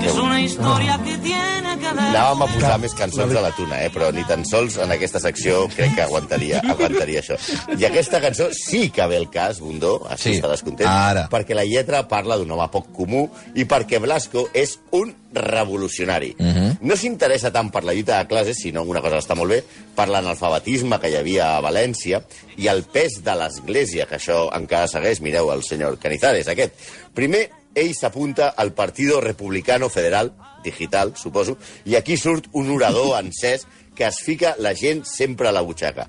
Es 0.02 0.14
una 0.14 0.40
historia 0.40 0.98
que 1.04 1.16
tiene 1.18 1.78
que 1.78 1.92
ver. 1.92 2.08
Anàvem 2.12 2.42
a 2.42 2.48
posar 2.50 2.74
més 2.82 2.94
cançons 2.98 3.32
de 3.32 3.40
la 3.40 3.50
Tuna, 3.56 3.78
eh? 3.84 3.90
però 3.94 4.10
ni 4.12 4.24
tan 4.28 4.42
sols 4.44 4.76
en 4.82 4.90
aquesta 4.92 5.20
secció 5.22 5.68
crec 5.72 5.94
que 5.96 6.02
aguantaria, 6.04 6.60
aguantaria 6.74 7.22
això. 7.22 7.38
I 7.78 7.86
aquesta 7.88 8.20
cançó 8.20 8.48
sí 8.56 8.88
que 8.90 9.06
ve 9.06 9.16
el 9.20 9.28
cas, 9.30 9.60
Bundó, 9.62 9.94
així 10.10 10.32
Sí, 10.32 10.36
estaràs 10.40 10.62
content, 10.66 10.88
ara. 10.90 11.28
perquè 11.32 11.54
la 11.56 11.64
lletra 11.64 12.02
parla 12.10 12.36
d'un 12.40 12.50
home 12.50 12.66
poc 12.74 12.90
comú 12.96 13.24
i 13.54 13.64
perquè 13.68 14.00
Blasco 14.02 14.48
és 14.52 14.78
un 14.90 15.14
revolucionari. 15.32 16.34
Mhm. 16.38 16.78
No 16.82 16.96
s'interessa 16.96 17.52
tant 17.54 17.70
per 17.72 17.84
la 17.84 17.94
lluita 17.94 18.18
de 18.18 18.26
classes, 18.28 18.58
sinó 18.60 18.82
una 18.82 19.00
cosa 19.00 19.16
que 19.16 19.22
està 19.24 19.36
molt 19.38 19.50
bé, 19.54 19.62
per 19.96 20.08
l'analfabetisme 20.08 20.98
que 21.00 21.08
hi 21.10 21.16
havia 21.16 21.56
a 21.56 21.62
València 21.64 22.22
i 22.58 22.66
el 22.68 22.82
pes 22.84 23.22
de 23.24 23.34
l'Església, 23.38 24.06
que 24.06 24.16
això 24.18 24.48
encara 24.56 24.88
segueix, 24.88 25.20
mireu, 25.24 25.50
el 25.52 25.62
senyor 25.64 25.98
Canizares, 25.98 26.48
aquest. 26.48 26.74
Primer, 27.14 27.48
ell 27.74 27.94
s'apunta 27.94 28.52
al 28.56 28.72
Partido 28.72 29.20
Republicano 29.20 29.88
Federal, 29.88 30.32
digital, 30.64 31.14
suposo, 31.16 31.56
i 31.84 31.96
aquí 31.96 32.16
surt 32.16 32.48
un 32.52 32.70
orador 32.70 33.16
encès 33.22 33.66
que 33.94 34.06
es 34.08 34.22
fica 34.24 34.54
la 34.58 34.74
gent 34.74 35.04
sempre 35.08 35.48
a 35.48 35.52
la 35.52 35.64
butxaca. 35.64 36.08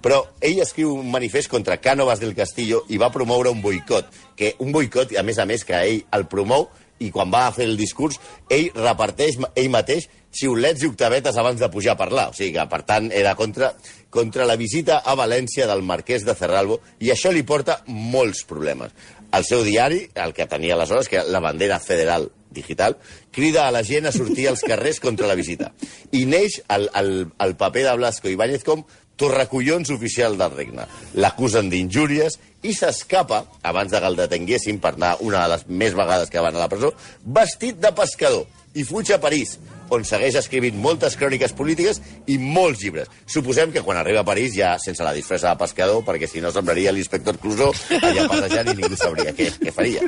Però 0.00 0.22
ell 0.40 0.62
escriu 0.64 0.94
un 0.96 1.10
manifest 1.12 1.50
contra 1.52 1.76
Cánovas 1.76 2.20
del 2.20 2.34
Castillo 2.34 2.86
i 2.88 2.96
va 2.96 3.12
promoure 3.12 3.52
un 3.52 3.60
boicot, 3.60 4.08
que 4.36 4.54
un 4.64 4.72
boicot, 4.72 5.12
a 5.12 5.22
més 5.22 5.38
a 5.38 5.44
més, 5.44 5.64
que 5.68 5.76
ell 5.76 6.00
el 6.16 6.24
promou 6.30 6.70
i 7.00 7.10
quan 7.12 7.30
va 7.32 7.46
a 7.48 7.52
fer 7.52 7.66
el 7.68 7.78
discurs, 7.80 8.18
ell 8.52 8.70
reparteix 8.76 9.38
ell 9.56 9.70
mateix 9.72 10.08
xiulets 10.36 10.84
i 10.84 10.88
octavetes 10.88 11.36
abans 11.40 11.60
de 11.60 11.68
pujar 11.72 11.94
a 11.96 12.00
parlar. 12.00 12.28
O 12.30 12.36
sigui 12.36 12.54
que, 12.56 12.66
per 12.70 12.82
tant, 12.88 13.08
era 13.12 13.34
contra, 13.36 13.72
contra 14.12 14.46
la 14.48 14.58
visita 14.60 15.00
a 15.00 15.16
València 15.18 15.68
del 15.68 15.82
marquès 15.86 16.26
de 16.28 16.36
Cerralbo 16.36 16.80
i 17.00 17.12
això 17.12 17.32
li 17.32 17.44
porta 17.46 17.80
molts 17.88 18.44
problemes. 18.48 18.92
El 19.32 19.44
seu 19.46 19.62
diari, 19.66 20.04
el 20.18 20.34
que 20.34 20.46
tenia 20.50 20.74
aleshores, 20.74 21.08
que 21.08 21.22
la 21.26 21.40
bandera 21.40 21.78
federal 21.80 22.30
digital, 22.50 22.96
crida 23.30 23.68
a 23.68 23.70
la 23.70 23.84
gent 23.86 24.06
a 24.06 24.12
sortir 24.12 24.48
als 24.50 24.64
carrers 24.66 24.98
contra 25.00 25.28
la 25.30 25.38
visita. 25.38 25.70
I 26.10 26.24
neix 26.26 26.60
el, 26.68 26.88
el, 26.98 27.12
el 27.38 27.54
paper 27.56 27.86
de 27.86 27.94
Blasco 28.00 28.28
Ibáñez 28.28 28.66
com 28.66 28.82
torracollons 29.20 29.90
oficial 29.92 30.38
del 30.40 30.54
regne. 30.54 30.86
L'acusen 31.20 31.68
d'injúries 31.70 32.38
i 32.66 32.72
s'escapa, 32.76 33.44
abans 33.62 33.92
de 33.92 34.00
que 34.00 34.08
el 34.08 34.16
detenguessin 34.18 34.80
per 34.80 34.94
anar 34.96 35.16
una 35.24 35.44
de 35.44 35.54
les 35.54 35.66
més 35.68 35.96
vegades 35.96 36.32
que 36.32 36.42
van 36.42 36.56
a 36.56 36.64
la 36.64 36.70
presó, 36.72 36.94
vestit 37.24 37.78
de 37.80 37.92
pescador 37.96 38.48
i 38.74 38.86
fuig 38.86 39.12
a 39.12 39.20
París, 39.20 39.58
on 39.94 40.04
segueix 40.06 40.36
escrivint 40.40 40.76
moltes 40.80 41.16
cròniques 41.20 41.54
polítiques 41.56 42.00
i 42.30 42.38
molts 42.40 42.84
llibres. 42.84 43.10
Suposem 43.26 43.72
que 43.74 43.84
quan 43.86 43.98
arriba 44.00 44.22
a 44.24 44.28
París 44.28 44.54
ja 44.56 44.76
sense 44.82 45.04
la 45.04 45.14
disfressa 45.16 45.52
de 45.52 45.60
pescador, 45.62 46.04
perquè 46.06 46.28
si 46.30 46.42
no 46.42 46.52
semblaria 46.54 46.94
l'inspector 46.94 47.38
Clouseau 47.42 47.74
allà 48.00 48.28
passejant 48.30 48.72
i 48.72 48.76
ningú 48.78 48.98
sabria 48.98 49.34
què, 49.36 49.50
què 49.58 49.74
faria. 49.74 50.06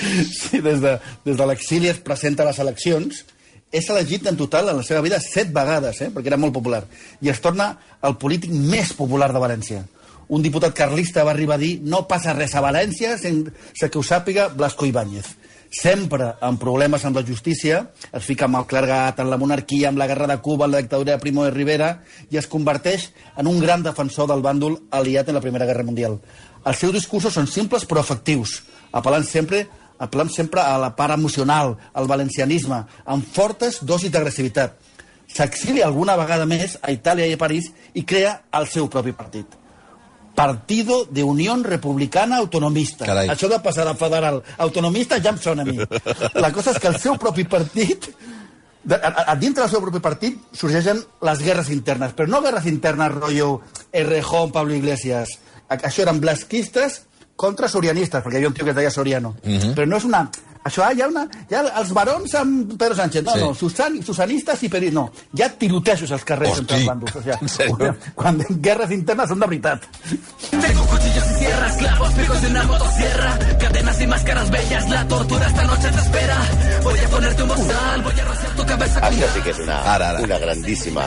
Sí, 0.00 0.62
des 0.64 0.80
de, 0.80 0.96
des 1.26 1.36
de 1.36 1.46
l'exili 1.46 1.90
es 1.90 1.98
presenta 2.00 2.46
a 2.46 2.48
les 2.48 2.60
eleccions 2.62 3.24
és 3.70 3.88
elegit 3.92 4.26
en 4.26 4.36
total 4.38 4.70
en 4.70 4.80
la 4.80 4.86
seva 4.86 5.02
vida 5.04 5.20
set 5.22 5.52
vegades, 5.54 6.00
eh? 6.02 6.10
perquè 6.10 6.32
era 6.32 6.40
molt 6.40 6.54
popular, 6.56 6.82
i 7.22 7.30
es 7.30 7.40
torna 7.42 7.70
el 8.02 8.16
polític 8.18 8.50
més 8.50 8.94
popular 8.98 9.30
de 9.32 9.42
València. 9.42 9.84
Un 10.30 10.42
diputat 10.42 10.74
carlista 10.78 11.24
va 11.26 11.32
arribar 11.34 11.56
a 11.58 11.62
dir 11.62 11.76
no 11.82 12.04
passa 12.10 12.34
res 12.34 12.54
a 12.54 12.62
València 12.62 13.16
sense 13.18 13.88
que 13.90 13.98
ho 13.98 14.02
sàpiga 14.06 14.48
Blasco 14.54 14.86
Ibáñez. 14.86 15.26
Sempre 15.70 16.32
amb 16.42 16.58
problemes 16.58 17.04
amb 17.06 17.14
la 17.14 17.22
justícia, 17.22 17.84
es 18.10 18.24
fica 18.26 18.48
el 18.50 18.66
clergat, 18.66 19.20
en 19.22 19.30
la 19.30 19.38
monarquia, 19.38 19.88
amb 19.88 19.98
la 19.98 20.08
guerra 20.10 20.26
de 20.26 20.40
Cuba, 20.42 20.66
en 20.66 20.72
la 20.72 20.80
dictadura 20.82 21.12
de 21.12 21.22
Primo 21.22 21.44
de 21.44 21.52
Rivera, 21.54 22.02
i 22.30 22.38
es 22.38 22.48
converteix 22.50 23.12
en 23.36 23.46
un 23.46 23.60
gran 23.60 23.84
defensor 23.86 24.26
del 24.26 24.42
bàndol 24.42 24.80
aliat 24.90 25.28
en 25.28 25.38
la 25.38 25.44
Primera 25.44 25.66
Guerra 25.66 25.86
Mundial. 25.86 26.18
Els 26.66 26.82
seus 26.82 26.92
discursos 26.92 27.38
són 27.38 27.46
simples 27.46 27.86
però 27.86 28.02
efectius, 28.02 28.64
apel·lant 28.90 29.24
sempre 29.24 29.68
apel·lant 30.00 30.32
sempre 30.32 30.62
a 30.64 30.78
la 30.80 30.94
part 30.96 31.14
emocional, 31.14 31.76
al 31.92 32.08
valencianisme, 32.08 32.82
amb 33.04 33.32
fortes 33.36 33.82
dosis 33.84 34.10
d'agressivitat. 34.10 34.78
S'exilia 35.30 35.86
alguna 35.86 36.16
vegada 36.18 36.48
més 36.48 36.78
a 36.80 36.90
Itàlia 36.90 37.28
i 37.28 37.36
a 37.36 37.40
París 37.44 37.70
i 37.94 38.02
crea 38.02 38.40
el 38.56 38.66
seu 38.66 38.88
propi 38.88 39.12
partit. 39.12 39.59
Partido 40.34 41.04
de 41.04 41.24
Unión 41.24 41.64
Republicana 41.64 42.38
Autonomista. 42.38 43.04
Carai. 43.04 43.28
Això 43.28 43.48
de 43.50 43.60
passar 43.60 43.86
a 43.88 43.94
federal 43.94 44.42
autonomista 44.58 45.20
ja 45.20 45.34
em 45.34 45.38
sona 45.38 45.62
a 45.62 45.68
mi. 45.68 45.78
La 46.34 46.52
cosa 46.52 46.74
és 46.74 46.80
que 46.80 46.88
el 46.88 46.98
seu 47.02 47.18
propi 47.20 47.44
partit 47.44 48.08
de, 48.82 48.94
a, 48.94 49.24
a, 49.26 49.36
dintre 49.36 49.62
del 49.62 49.70
seu 49.70 49.82
propi 49.84 50.00
partit 50.00 50.38
sorgeixen 50.56 51.02
les 51.26 51.42
guerres 51.44 51.68
internes, 51.74 52.14
però 52.16 52.30
no 52.30 52.40
guerres 52.40 52.66
internes 52.70 53.12
rotllo 53.12 53.60
Errejón, 53.92 54.52
Pablo 54.52 54.74
Iglesias. 54.74 55.36
A, 55.68 55.76
això 55.76 56.06
eren 56.06 56.20
blasquistes 56.22 57.02
contra 57.40 57.68
sorianistes, 57.72 58.22
perquè 58.22 58.36
hi 58.36 58.40
havia 58.40 58.50
un 58.50 58.56
tio 58.56 58.66
que 58.66 58.74
es 58.74 58.76
deia 58.76 58.92
Soriano. 58.92 59.34
Però 59.42 59.86
no 59.88 60.00
és 60.00 60.06
una... 60.08 60.26
Això, 60.62 60.82
ah, 60.84 60.90
hi 60.92 61.00
ha, 61.00 61.06
una, 61.08 61.22
hi 61.48 61.54
ha 61.56 61.62
els 61.80 61.90
barons 61.96 62.34
amb 62.36 62.74
Pedro 62.76 62.94
Sánchez. 62.98 63.22
No, 63.24 63.32
Sí. 63.32 63.40
no, 63.40 63.54
Susan, 63.54 63.94
susanistes 64.04 64.62
i 64.62 64.68
peri... 64.68 64.90
No, 64.92 65.06
hi 65.32 65.40
ha 65.42 65.48
tirotejos 65.56 66.10
als 66.12 66.24
carrers 66.28 66.52
Hosti, 66.52 66.60
entre 66.66 66.76
els 66.76 66.86
bàndols. 66.90 67.14
O 67.16 67.22
en 67.24 67.48
sigui, 67.48 67.48
sèrio? 67.54 67.94
quan 68.14 68.42
guerres 68.60 68.90
internes 68.92 69.30
són 69.32 69.40
de 69.40 69.48
veritat. 69.48 69.86
Tengo 70.50 70.84
cuchillos 70.90 71.30
y 71.30 71.38
sierras, 71.38 71.76
clavos, 71.78 72.12
picos 72.12 72.42
de 72.42 72.48
una 72.48 72.62
motosierra 72.64 73.38
Cadenas 73.60 74.00
y 74.00 74.06
máscaras 74.06 74.50
bellas, 74.50 74.88
la 74.90 75.08
tortura 75.08 75.46
esta 75.46 75.64
noche 75.64 75.88
te 75.90 75.98
espera 76.00 76.36
Voy 76.82 76.98
a 76.98 77.08
ponerte 77.08 77.42
un 77.42 77.48
bozal, 77.48 78.02
voy 78.02 78.20
a 78.20 78.24
rociar 78.24 78.52
tu 78.56 78.66
cabeza 78.66 79.00
con 79.00 79.08
Això 79.14 79.28
sí 79.34 79.40
que 79.42 79.50
és 79.50 79.58
una, 79.64 79.78
Ara, 79.94 80.08
ara. 80.10 80.20
una 80.24 80.38
grandíssima, 80.38 81.04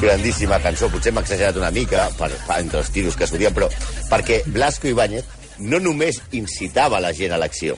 grandíssima 0.00 0.58
cançó. 0.60 0.88
Potser 0.92 1.12
m'ha 1.12 1.22
exagerat 1.24 1.56
una 1.56 1.70
mica 1.70 2.08
per, 2.18 2.30
per, 2.46 2.58
entre 2.60 2.80
els 2.84 2.90
tiros 2.92 3.16
que 3.16 3.24
es 3.24 3.32
podien, 3.32 3.54
però 3.56 3.68
perquè 4.10 4.42
Blasco 4.46 4.88
Ibáñez 4.90 5.24
no 5.60 5.78
només 5.80 6.20
incitava 6.32 7.00
la 7.00 7.12
gent 7.16 7.32
a 7.36 7.38
l'acció, 7.40 7.76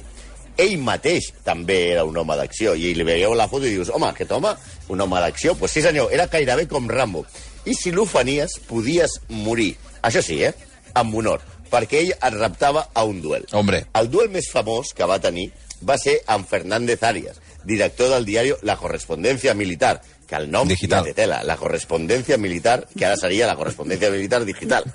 ell 0.60 0.76
mateix 0.82 1.30
també 1.46 1.78
era 1.92 2.04
un 2.08 2.16
home 2.18 2.36
d'acció. 2.38 2.74
I 2.74 2.92
li 2.96 3.06
veieu 3.06 3.34
la 3.38 3.48
foto 3.50 3.66
i 3.68 3.74
dius, 3.74 3.92
home, 3.94 4.10
aquest 4.10 4.32
home, 4.32 4.52
un 4.92 5.00
home 5.04 5.22
d'acció? 5.24 5.52
Doncs 5.52 5.60
pues 5.60 5.76
sí, 5.76 5.82
senyor, 5.84 6.12
era 6.12 6.28
gairebé 6.32 6.66
com 6.70 6.90
Rambo. 6.90 7.24
I 7.64 7.74
si 7.78 7.92
l'ofenies, 7.94 8.58
podies 8.68 9.20
morir. 9.30 9.74
Això 10.02 10.22
sí, 10.24 10.42
eh? 10.42 10.52
Amb 10.98 11.14
honor. 11.14 11.44
Perquè 11.72 12.02
ell 12.02 12.14
et 12.14 12.34
raptava 12.36 12.88
a 12.92 13.04
un 13.08 13.22
duel. 13.24 13.46
Hombre. 13.56 13.84
El 13.96 14.10
duel 14.12 14.28
més 14.32 14.50
famós 14.52 14.92
que 14.96 15.08
va 15.08 15.20
tenir 15.22 15.48
va 15.88 15.96
ser 15.98 16.20
amb 16.30 16.46
Fernández 16.46 17.02
Arias, 17.02 17.40
director 17.64 18.10
del 18.12 18.26
diari 18.26 18.52
La 18.62 18.76
Correspondencia 18.76 19.54
Militar, 19.54 20.00
que 20.32 20.40
el 20.40 20.50
nom 20.50 20.68
Digital. 20.70 21.02
ja 21.04 21.10
té 21.10 21.16
tela, 21.22 21.42
la 21.44 21.58
correspondència 21.60 22.38
militar, 22.40 22.78
que 22.96 23.04
ara 23.04 23.18
seria 23.20 23.48
la 23.50 23.56
correspondència 23.58 24.08
militar 24.14 24.40
digital, 24.48 24.86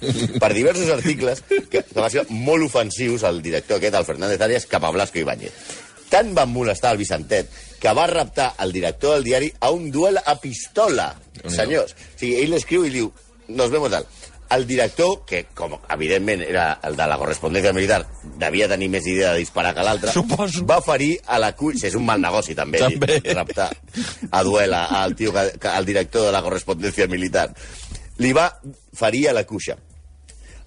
per 0.42 0.50
diversos 0.56 0.90
articles 0.96 1.44
que, 1.46 1.84
que 1.84 2.00
va 2.02 2.10
ser 2.10 2.26
molt 2.34 2.66
ofensius 2.66 3.26
al 3.28 3.44
director 3.46 3.78
aquest, 3.78 4.00
el 4.00 4.08
Fernández 4.08 4.42
Arias, 4.42 4.66
cap 4.66 4.88
a 4.88 4.92
Blasco 4.96 5.22
Ibáñez. 5.22 5.54
Tant 6.10 6.32
van 6.34 6.50
molestar 6.50 6.96
el 6.96 7.02
Vicentet 7.02 7.52
que 7.82 7.94
va 7.94 8.08
raptar 8.10 8.54
el 8.64 8.74
director 8.74 9.14
del 9.14 9.28
diari 9.28 9.52
a 9.60 9.70
un 9.76 9.92
duel 9.92 10.18
a 10.24 10.38
pistola, 10.42 11.12
senyors. 11.46 11.94
O 11.94 12.20
sigui, 12.20 12.38
ell 12.42 12.56
l'escriu 12.56 12.88
i 12.88 12.94
diu, 12.96 13.12
nos 13.48 13.70
vemos 13.70 13.94
tal. 13.94 14.08
El 14.50 14.64
director, 14.68 15.26
que 15.28 15.42
com 15.54 15.74
evidentment 15.92 16.42
era 16.46 16.80
el 16.88 16.96
de 16.96 17.08
la 17.10 17.18
correspondència 17.20 17.74
militar, 17.76 18.06
devia 18.40 18.70
tenir 18.72 18.88
més 18.94 19.06
idea 19.08 19.34
de 19.34 19.42
disparar 19.44 19.74
que 19.76 19.84
l'altre, 19.84 20.14
va 20.70 20.78
ferir 20.82 21.18
a 21.28 21.40
la 21.44 21.52
cuina... 21.56 21.82
És 21.88 21.96
un 22.00 22.06
mal 22.08 22.22
negoci, 22.24 22.56
també, 22.56 22.80
També. 22.80 23.20
raptar 23.36 23.70
a 24.32 24.44
duel 24.48 24.74
a- 24.74 24.86
al 25.04 25.16
tio, 25.20 25.34
que, 25.36 25.60
que, 25.60 25.68
al 25.68 25.86
director 25.86 26.26
de 26.30 26.32
la 26.32 26.42
correspondència 26.46 27.08
militar. 27.12 27.50
Li 28.24 28.32
va 28.34 28.48
ferir 28.96 29.28
a 29.30 29.34
la 29.34 29.44
cuixa, 29.46 29.76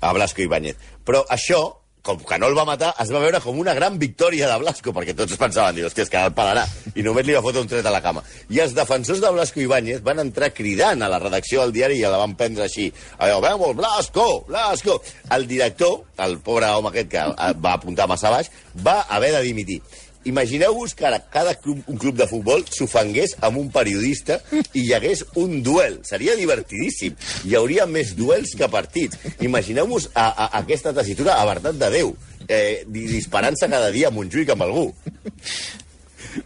a 0.01 0.13
Blasco 0.13 0.43
Ibáñez. 0.45 0.77
Però 1.05 1.25
això, 1.29 1.80
com 2.02 2.19
que 2.25 2.38
no 2.40 2.49
el 2.49 2.57
va 2.57 2.64
matar, 2.69 2.90
es 3.02 3.11
va 3.12 3.21
veure 3.23 3.40
com 3.45 3.59
una 3.61 3.75
gran 3.76 3.99
victòria 4.00 4.49
de 4.49 4.59
Blasco, 4.62 4.95
perquè 4.97 5.14
tots 5.16 5.37
pensaven, 5.40 5.76
diu, 5.76 5.87
hòstia, 5.88 6.07
és 6.07 6.12
que 6.12 6.23
el 6.25 6.35
pararà. 6.37 6.64
I 6.95 7.04
només 7.07 7.26
li 7.26 7.37
va 7.37 7.42
fotre 7.45 7.62
un 7.64 7.71
tret 7.71 7.87
a 7.87 7.92
la 7.95 8.02
cama. 8.04 8.25
I 8.49 8.62
els 8.64 8.75
defensors 8.76 9.21
de 9.23 9.33
Blasco 9.35 9.61
Ibáñez 9.61 10.02
van 10.07 10.23
entrar 10.25 10.52
cridant 10.57 11.02
a 11.02 11.11
la 11.12 11.21
redacció 11.23 11.64
del 11.64 11.75
diari 11.76 12.00
i 12.00 12.04
la 12.04 12.21
van 12.23 12.37
prendre 12.40 12.64
així. 12.66 12.90
Allò, 13.19 13.40
vamos, 13.45 13.76
Blasco, 13.76 14.28
Blasco! 14.49 15.00
El 15.37 15.47
director, 15.50 16.00
el 16.25 16.38
pobre 16.45 16.73
home 16.73 16.92
aquest 16.92 17.11
que 17.12 17.26
va 17.61 17.75
apuntar 17.76 18.09
massa 18.11 18.33
baix, 18.33 18.50
va 18.87 19.02
haver 19.09 19.35
de 19.37 19.45
dimitir. 19.47 19.83
Imagineu-vos 20.29 20.93
que 20.95 21.07
ara 21.09 21.19
cada 21.33 21.55
club, 21.57 21.79
un 21.89 21.97
club 21.97 22.17
de 22.19 22.27
futbol 22.29 22.61
s'ofengués 22.69 23.37
amb 23.41 23.57
un 23.57 23.71
periodista 23.73 24.37
i 24.77 24.83
hi 24.85 24.93
hagués 24.93 25.23
un 25.41 25.62
duel. 25.65 26.00
Seria 26.05 26.35
divertidíssim. 26.37 27.15
Hi 27.49 27.55
hauria 27.57 27.87
més 27.89 28.12
duels 28.19 28.53
que 28.59 28.69
partits. 28.69 29.17
Imagineu-vos 29.41 30.11
a, 30.15 30.27
a, 30.29 30.50
aquesta 30.61 30.93
tessitura 30.97 31.39
a 31.41 31.47
veritat 31.49 31.79
de 31.81 31.89
Déu, 31.97 32.12
eh, 32.49 32.85
di- 32.87 33.07
disparant-se 33.15 33.69
cada 33.73 33.89
dia 33.95 34.09
a 34.11 34.15
Montjuïc 34.15 34.53
amb 34.53 34.67
algú. 34.69 34.87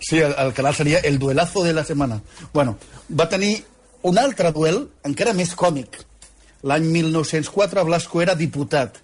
Sí, 0.00 0.18
el, 0.22 0.34
el 0.38 0.52
canal 0.54 0.74
seria 0.74 0.98
el 1.00 1.18
duelazo 1.18 1.64
de 1.64 1.72
la 1.74 1.84
setmana. 1.84 2.22
Bueno, 2.54 2.78
va 3.10 3.28
tenir 3.28 3.64
un 4.02 4.18
altre 4.18 4.52
duel 4.52 4.84
encara 5.04 5.34
més 5.34 5.54
còmic. 5.58 5.98
L'any 6.64 6.86
1904 6.94 7.84
Blasco 7.84 8.22
era 8.22 8.34
diputat 8.38 8.96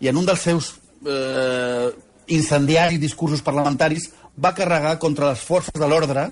i 0.00 0.08
en 0.08 0.16
un 0.16 0.24
dels 0.24 0.40
seus 0.40 0.70
eh, 1.04 1.90
incendiaris 2.26 3.00
discursos 3.00 3.42
parlamentaris 3.42 4.10
va 4.42 4.54
carregar 4.54 4.98
contra 4.98 5.30
les 5.32 5.40
forces 5.40 5.74
de 5.74 5.88
l'ordre 5.88 6.28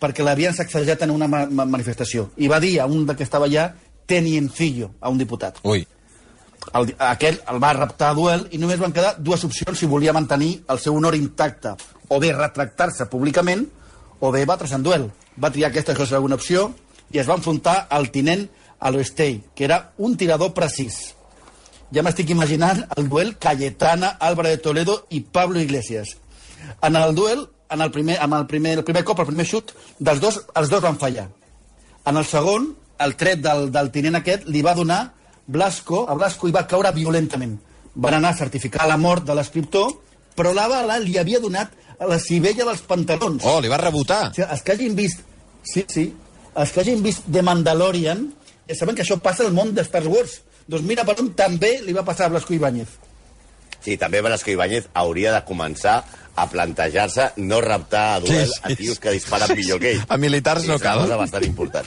perquè 0.00 0.24
l'havien 0.24 0.54
sacsejat 0.54 1.04
en 1.06 1.14
una 1.14 1.28
ma 1.28 1.44
ma 1.46 1.64
manifestació. 1.64 2.30
I 2.36 2.48
va 2.48 2.60
dir 2.60 2.78
a 2.80 2.86
un 2.86 3.06
de 3.06 3.16
que 3.16 3.24
estava 3.24 3.46
allà 3.46 3.72
teniencillo, 4.06 4.90
a 5.00 5.08
un 5.08 5.18
diputat. 5.18 5.60
Ui. 5.64 5.86
El, 6.72 6.94
aquell 6.98 7.38
el 7.52 7.60
va 7.60 7.74
raptar 7.76 8.10
a 8.10 8.16
duel 8.16 8.46
i 8.52 8.58
només 8.58 8.80
van 8.80 8.92
quedar 8.92 9.14
dues 9.18 9.44
opcions 9.44 9.78
si 9.78 9.86
volia 9.86 10.14
mantenir 10.16 10.64
el 10.68 10.80
seu 10.80 10.96
honor 10.96 11.16
intacte. 11.16 11.74
O 12.08 12.20
bé 12.20 12.32
retractar-se 12.32 13.06
públicament 13.12 13.66
o 14.20 14.32
bé 14.32 14.44
batre's 14.48 14.72
en 14.72 14.82
duel. 14.82 15.10
Va 15.40 15.52
triar 15.52 15.70
aquesta 15.70 15.94
que 15.94 16.04
és 16.04 16.12
una 16.12 16.40
opció 16.40 16.70
i 17.12 17.20
es 17.20 17.28
va 17.28 17.36
enfrontar 17.36 17.86
al 17.90 18.10
tinent 18.10 18.48
Aloestei, 18.84 19.42
que 19.54 19.64
era 19.64 19.94
un 19.96 20.16
tirador 20.16 20.52
precís. 20.52 21.14
Ja 21.94 22.02
m'estic 22.02 22.30
imaginant 22.34 22.80
el 22.96 23.08
duel 23.08 23.36
Cayetana, 23.38 24.16
Álvaro 24.18 24.48
de 24.48 24.58
Toledo 24.58 25.04
i 25.10 25.20
Pablo 25.20 25.60
Iglesias. 25.60 26.16
En 26.82 26.96
el 26.96 27.14
duel, 27.14 27.46
en 27.70 27.80
el 27.80 27.90
primer, 27.94 28.16
amb 28.20 28.34
el 28.34 28.46
primer, 28.50 28.78
el 28.78 28.84
primer 28.84 29.04
cop, 29.04 29.20
el 29.22 29.28
primer 29.28 29.46
xut, 29.46 29.70
dels 29.98 30.20
dos, 30.20 30.40
els 30.58 30.72
dos 30.72 30.82
van 30.82 30.98
fallar. 30.98 31.28
En 32.04 32.18
el 32.18 32.26
segon, 32.26 32.72
el 32.98 33.14
tret 33.20 33.44
del, 33.44 33.68
del 33.70 33.92
tinent 33.94 34.18
aquest 34.18 34.48
li 34.50 34.62
va 34.66 34.74
donar 34.74 35.12
Blasco, 35.46 36.06
a 36.08 36.16
Blasco 36.18 36.48
i 36.48 36.54
va 36.56 36.66
caure 36.66 36.90
violentament. 36.96 37.58
Van 37.94 38.18
anar 38.18 38.32
a 38.34 38.38
certificar 38.42 38.88
la 38.90 38.98
mort 38.98 39.26
de 39.28 39.36
l'escriptor, 39.38 39.92
però 40.34 40.54
la 40.56 40.66
bala 40.68 40.98
li 40.98 41.18
havia 41.20 41.38
donat 41.38 41.74
a 41.98 42.08
la 42.10 42.18
civella 42.18 42.66
dels 42.66 42.82
pantalons. 42.88 43.44
Oh, 43.46 43.60
li 43.62 43.70
va 43.70 43.78
rebotar. 43.78 44.32
O 44.32 44.34
sigui, 44.34 44.48
els 44.50 44.64
que 44.64 44.74
hagin 44.74 44.96
vist... 44.98 45.22
Sí, 45.62 45.84
sí. 45.88 46.08
Els 46.58 46.72
que 46.74 46.82
hagin 46.82 47.04
vist 47.04 47.22
The 47.30 47.42
Mandalorian 47.42 48.26
ja 48.68 48.76
saben 48.78 48.96
que 48.96 49.04
això 49.04 49.18
passa 49.22 49.44
al 49.44 49.54
món 49.54 49.74
de 49.76 49.84
Star 49.86 50.06
Wars. 50.08 50.40
Doncs 50.68 50.84
mira 50.88 51.04
per 51.04 51.18
on 51.20 51.32
també 51.36 51.78
li 51.84 51.92
va 51.96 52.04
passar 52.06 52.26
a 52.26 52.34
Blasco 52.34 52.54
Ibáñez. 52.56 52.88
Sí, 53.84 53.98
també 54.00 54.22
Blasco 54.24 54.48
Ibáñez 54.50 54.86
hauria 54.96 55.32
de 55.34 55.42
començar 55.44 55.98
a 56.34 56.48
plantejar-se 56.50 57.28
no 57.36 57.60
raptar 57.60 58.14
a 58.16 58.20
duel 58.20 58.48
Sí, 58.48 58.54
sí, 58.54 58.60
a 58.64 58.76
tios 58.76 58.98
que 58.98 59.12
disparen 59.14 59.52
millor 59.54 59.78
que 59.78 59.92
ell. 59.92 60.00
A 60.08 60.16
militars 60.18 60.64
no 60.66 60.74
És 60.74 60.80
una 60.80 60.88
cal. 60.90 61.02
cosa 61.04 61.18
bastant 61.20 61.44
important. 61.46 61.86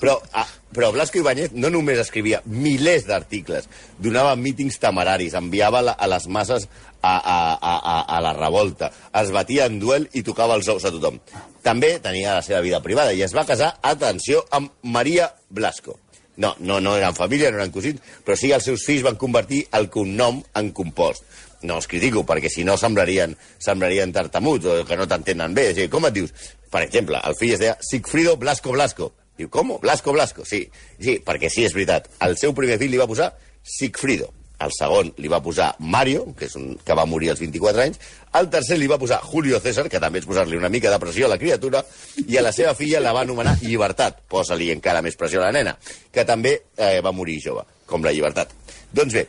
Però, 0.00 0.16
a, 0.32 0.46
però 0.74 0.88
Blasco 0.96 1.20
Ibáñez 1.20 1.52
no 1.52 1.70
només 1.70 2.00
escrivia 2.02 2.40
milers 2.46 3.04
d'articles, 3.06 3.68
donava 4.02 4.34
mítings 4.40 4.80
temeraris, 4.82 5.36
enviava 5.38 5.82
la, 5.84 5.92
a 5.92 6.08
les 6.10 6.26
masses 6.26 6.66
a, 7.02 7.12
a, 7.12 7.38
a, 7.60 7.74
a, 7.76 8.00
a 8.16 8.20
la 8.24 8.32
revolta, 8.32 8.90
es 9.20 9.30
batia 9.30 9.68
en 9.70 9.78
duel 9.78 10.08
i 10.16 10.24
tocava 10.26 10.56
els 10.56 10.66
ous 10.72 10.88
a 10.88 10.90
tothom. 10.90 11.20
També 11.62 11.98
tenia 12.02 12.34
la 12.40 12.42
seva 12.42 12.64
vida 12.64 12.80
privada 12.82 13.12
i 13.12 13.22
es 13.22 13.36
va 13.36 13.44
casar, 13.46 13.76
atenció, 13.82 14.42
amb 14.50 14.72
Maria 14.82 15.28
Blasco. 15.50 16.00
No, 16.36 16.54
no, 16.58 16.80
no 16.82 16.96
eren 16.98 17.14
família, 17.14 17.52
no 17.52 17.60
eren 17.60 17.72
cosins, 17.74 18.02
però 18.26 18.36
sí 18.38 18.50
els 18.54 18.66
seus 18.66 18.84
fills 18.86 19.04
van 19.06 19.18
convertir 19.20 19.64
el 19.78 19.88
cognom 19.92 20.42
en 20.58 20.70
compost. 20.74 21.26
No 21.64 21.78
els 21.80 21.88
critico, 21.88 22.24
perquè 22.28 22.50
si 22.52 22.64
no 22.66 22.76
semblarien, 22.76 23.36
semblarien 23.62 24.12
tartamuts 24.12 24.68
o 24.68 24.78
que 24.84 24.98
no 25.00 25.06
t'entenen 25.08 25.54
bé. 25.56 25.70
Sigui, 25.72 25.88
com 25.92 26.04
et 26.08 26.16
dius? 26.16 26.34
Per 26.70 26.82
exemple, 26.84 27.20
el 27.24 27.36
fill 27.38 27.54
es 27.54 27.62
deia 27.62 27.76
Sigfrido 27.80 28.36
Blasco 28.36 28.74
Blasco. 28.74 29.12
Diu, 29.38 29.48
com? 29.50 29.72
Blasco 29.80 30.12
Blasco, 30.12 30.44
sí. 30.44 30.66
Sí, 30.98 31.20
perquè 31.24 31.48
sí, 31.50 31.64
és 31.64 31.74
veritat. 31.74 32.10
El 32.26 32.36
seu 32.40 32.52
primer 32.54 32.76
fill 32.82 32.92
li 32.92 33.00
va 33.00 33.08
posar 33.10 33.32
Sigfrido. 33.64 34.28
El 34.62 34.72
segon 34.74 35.10
li 35.18 35.30
va 35.30 35.42
posar 35.42 35.72
Mario, 35.80 36.26
que, 36.38 36.46
és 36.46 36.54
un, 36.58 36.74
que 36.84 36.96
va 36.96 37.06
morir 37.10 37.32
als 37.32 37.42
24 37.42 37.82
anys, 37.84 38.00
al 38.38 38.48
tercer 38.52 38.78
li 38.78 38.88
va 38.90 38.98
posar 39.02 39.20
Julio 39.24 39.58
César, 39.62 39.88
que 39.90 40.00
també 40.02 40.22
és 40.22 40.28
posar-li 40.28 40.58
una 40.58 40.70
mica 40.72 40.92
de 40.92 41.00
pressió 41.02 41.26
a 41.26 41.32
la 41.34 41.38
criatura, 41.40 41.82
i 42.26 42.38
a 42.38 42.44
la 42.44 42.52
seva 42.54 42.74
filla 42.78 43.02
la 43.02 43.14
va 43.16 43.24
anomenar 43.26 43.56
Llibertat, 43.62 44.22
posa-li 44.30 44.70
encara 44.74 45.02
més 45.02 45.18
pressió 45.18 45.42
a 45.42 45.48
la 45.48 45.54
nena, 45.56 45.76
que 46.12 46.26
també 46.28 46.54
eh, 46.76 47.00
va 47.04 47.12
morir 47.12 47.40
jove, 47.42 47.66
com 47.90 48.06
la 48.06 48.14
Llibertat. 48.14 48.54
Doncs 48.94 49.18
bé, 49.18 49.26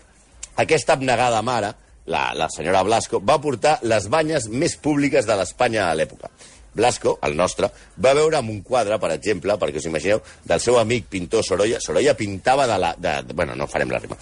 aquesta 0.61 0.93
abnegada 0.93 1.41
mare, 1.41 1.73
la, 2.05 2.29
la 2.37 2.49
senyora 2.53 2.83
Blasco, 2.85 3.19
va 3.19 3.41
portar 3.41 3.79
les 3.83 4.09
banyes 4.13 4.47
més 4.49 4.77
públiques 4.77 5.25
de 5.25 5.37
l'Espanya 5.39 5.89
a 5.89 5.95
l'època. 5.97 6.29
Blasco, 6.75 7.17
el 7.25 7.35
nostre, 7.39 7.69
va 8.03 8.13
veure 8.17 8.39
amb 8.39 8.51
un 8.51 8.61
quadre, 8.65 8.99
per 9.01 9.13
exemple, 9.15 9.55
perquè 9.61 9.81
us 9.81 9.87
imagineu, 9.89 10.21
del 10.45 10.61
seu 10.63 10.79
amic 10.79 11.07
pintor 11.11 11.45
Sorolla. 11.47 11.79
Sorolla 11.83 12.15
pintava 12.19 12.67
de 12.67 12.77
la... 12.81 12.93
De, 12.99 13.15
de, 13.25 13.33
bueno, 13.33 13.55
no 13.55 13.67
farem 13.71 13.91
la 13.93 14.01
rima. 14.03 14.17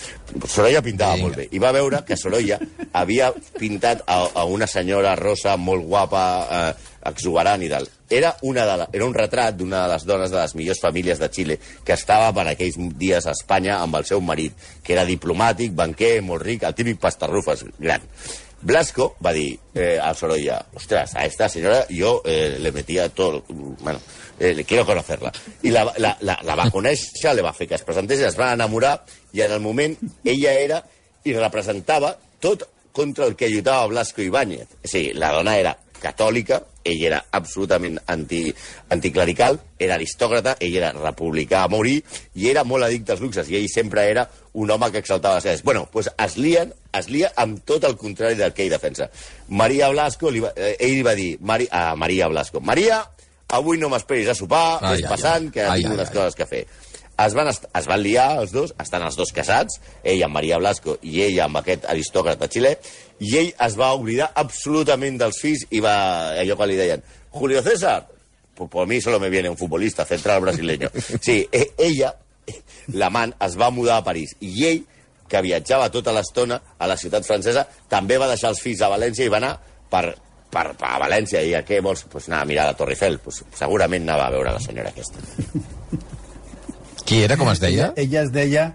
Sorolla 0.46 0.84
pintava 0.86 1.18
Vinga. 1.18 1.28
molt 1.28 1.42
bé. 1.42 1.50
I 1.52 1.62
va 1.64 1.74
veure 1.76 2.04
que 2.08 2.18
Sorolla 2.20 2.60
havia 2.94 3.34
pintat 3.60 4.06
a, 4.06 4.22
a 4.44 4.46
una 4.46 4.70
senyora 4.70 5.16
rosa 5.20 5.58
molt 5.58 5.86
guapa, 5.90 6.24
eh, 6.46 6.94
exuberant 7.10 7.64
i 7.64 7.70
tal. 7.72 7.88
Era, 8.14 8.36
una 8.42 8.66
de 8.70 8.78
la, 8.78 8.88
era 8.94 9.06
un 9.06 9.16
retrat 9.16 9.58
d'una 9.58 9.84
de 9.84 9.94
les 9.94 10.06
dones 10.06 10.32
de 10.32 10.38
les 10.40 10.56
millors 10.56 10.82
famílies 10.84 11.20
de 11.20 11.30
Xile 11.34 11.58
que 11.86 11.96
estava 11.98 12.32
per 12.36 12.46
aquells 12.52 12.78
dies 13.00 13.26
a 13.26 13.34
Espanya 13.34 13.80
amb 13.82 13.98
el 14.00 14.08
seu 14.10 14.22
marit, 14.22 14.56
que 14.84 14.94
era 14.96 15.08
diplomàtic, 15.10 15.74
banquer, 15.76 16.16
molt 16.22 16.46
ric, 16.46 16.68
el 16.68 16.78
típic 16.78 17.02
pastarrufes 17.02 17.66
gran. 17.80 18.06
Blasco 18.64 19.16
va 19.24 19.34
dir 19.36 19.60
eh, 19.76 20.00
a 20.02 20.14
Sorolla, 20.14 20.66
ostras, 20.74 21.16
a 21.16 21.26
esta 21.26 21.50
señora 21.50 21.86
yo 21.90 22.22
eh, 22.26 22.58
le 22.60 22.72
metía 22.72 23.10
todo, 23.10 23.44
bueno, 23.48 24.00
eh, 24.40 24.54
le 24.54 24.64
quiero 24.64 24.86
conocerla. 24.86 25.32
I 25.64 25.70
la, 25.70 25.92
la, 25.98 26.18
la, 26.22 26.40
la 26.44 26.56
va 26.56 26.70
conèixer, 26.72 27.36
le 27.36 27.44
va 27.44 27.54
fer 27.54 27.68
que 27.68 27.76
es 27.76 27.84
presentés, 27.84 28.24
es 28.24 28.40
va 28.40 28.54
enamorar, 28.56 29.02
i 29.34 29.44
en 29.44 29.52
el 29.52 29.60
moment 29.60 29.98
ella 30.24 30.54
era 30.56 30.84
i 31.24 31.36
representava 31.36 32.16
tot 32.40 32.64
contra 32.94 33.26
el 33.28 33.36
que 33.36 33.50
lluitava 33.50 33.88
Blasco 33.92 34.22
Ibáñez. 34.22 34.78
Sigui, 34.84 35.12
la 35.18 35.34
dona 35.36 35.58
era 35.60 35.76
catòlica, 36.04 36.62
ell 36.84 37.04
era 37.08 37.22
absolutament 37.32 37.98
anti, 38.12 38.46
anticlerical, 38.92 39.60
era 39.80 39.96
aristòcrata, 39.96 40.58
ell 40.60 40.76
era 40.76 40.92
republicà 40.96 41.64
a 41.64 41.72
morir, 41.72 42.02
i 42.36 42.50
era 42.52 42.66
molt 42.68 42.88
addicte 42.88 43.16
als 43.16 43.24
luxes, 43.24 43.50
i 43.50 43.60
ell 43.60 43.70
sempre 43.72 44.08
era 44.12 44.28
un 44.54 44.72
home 44.72 44.92
que 44.92 45.04
exaltava 45.04 45.40
les 45.40 45.48
seves. 45.48 45.64
Bueno, 45.64 45.88
doncs 45.94 46.12
es 46.12 46.38
lien, 46.38 46.74
es 46.94 47.10
lia 47.10 47.32
amb 47.42 47.64
tot 47.66 47.84
el 47.88 47.96
contrari 47.98 48.36
del 48.40 48.54
que 48.54 48.64
ell 48.66 48.70
defensa. 48.74 49.10
Maria 49.50 49.90
Blasco, 49.90 50.30
li 50.32 50.40
va, 50.44 50.54
eh, 50.56 50.76
ell 50.80 50.96
li 51.00 51.04
va 51.06 51.16
dir 51.18 51.38
Mari, 51.42 51.68
a 51.72 51.96
Maria 51.96 52.28
Blasco, 52.30 52.62
Maria, 52.62 53.02
avui 53.54 53.78
no 53.78 53.90
m'esperis 53.90 54.30
a 54.30 54.36
sopar, 54.36 54.80
Ai, 54.82 55.02
ai, 55.02 55.10
passant, 55.10 55.48
ai. 55.50 55.52
que 55.52 55.62
Ai, 55.66 55.80
tinc 55.82 55.92
ai, 55.92 55.98
unes 56.00 56.10
ai. 56.10 56.16
coses 56.16 56.36
que 56.36 56.46
fer. 56.50 56.64
Es 57.24 57.36
van, 57.38 57.46
es 57.48 57.86
van 57.86 58.02
liar 58.02 58.40
els 58.42 58.52
dos, 58.52 58.72
estan 58.82 59.04
els 59.06 59.16
dos 59.16 59.30
casats, 59.32 59.76
ell 60.04 60.24
amb 60.26 60.34
Maria 60.34 60.58
Blasco 60.58 60.96
i 61.06 61.20
ell 61.22 61.40
amb 61.44 61.60
aquest 61.60 61.86
aristòcrata 61.86 62.48
xilè, 62.50 62.72
i 63.22 63.36
ell 63.38 63.52
es 63.68 63.76
va 63.78 63.92
oblidar 63.94 64.32
absolutament 64.34 65.20
dels 65.22 65.38
fills 65.42 65.68
i 65.70 65.80
va, 65.86 65.94
allò 66.42 66.58
que 66.58 66.68
li 66.72 66.80
deien, 66.80 67.04
Julio 67.30 67.62
César, 67.62 68.08
por 68.58 68.88
mí 68.88 69.00
solo 69.02 69.20
me 69.20 69.30
viene 69.30 69.50
un 69.50 69.58
futbolista 69.58 70.06
central 70.06 70.42
brasileño. 70.42 70.90
Sí, 71.22 71.48
e- 71.52 71.72
ella, 71.78 72.16
l'amant, 72.94 73.34
es 73.46 73.56
va 73.62 73.70
mudar 73.72 73.98
a 74.02 74.04
París, 74.04 74.36
i 74.42 74.66
ell, 74.72 74.84
que 75.34 75.42
viatjava 75.42 75.90
tota 75.90 76.14
l'estona 76.14 76.60
a 76.78 76.90
la 76.90 76.98
ciutat 77.00 77.26
francesa, 77.26 77.66
també 77.90 78.20
va 78.22 78.30
deixar 78.30 78.52
els 78.54 78.62
fills 78.62 78.84
a 78.86 78.92
València 78.94 79.26
i 79.26 79.32
va 79.34 79.40
anar 79.42 79.54
per, 79.90 80.04
per, 80.54 80.68
per 80.78 80.92
a 80.92 81.00
València. 81.02 81.42
I 81.42 81.56
a 81.58 81.64
què 81.66 81.82
vols? 81.82 82.06
Pues 82.12 82.30
anar 82.30 82.44
a 82.44 82.50
mirar 82.50 82.68
la 82.70 82.78
Torre 82.78 82.94
Eiffel. 82.94 83.18
Pues, 83.24 83.42
segurament 83.58 84.06
anava 84.06 84.28
a 84.28 84.36
veure 84.36 84.54
la 84.54 84.62
senyora 84.62 84.94
aquesta. 84.94 85.24
Qui 87.04 87.24
era, 87.26 87.38
com 87.40 87.50
es 87.52 87.62
deia? 87.64 87.92
Ella 88.00 88.22
es 88.22 88.32
deia 88.36 88.68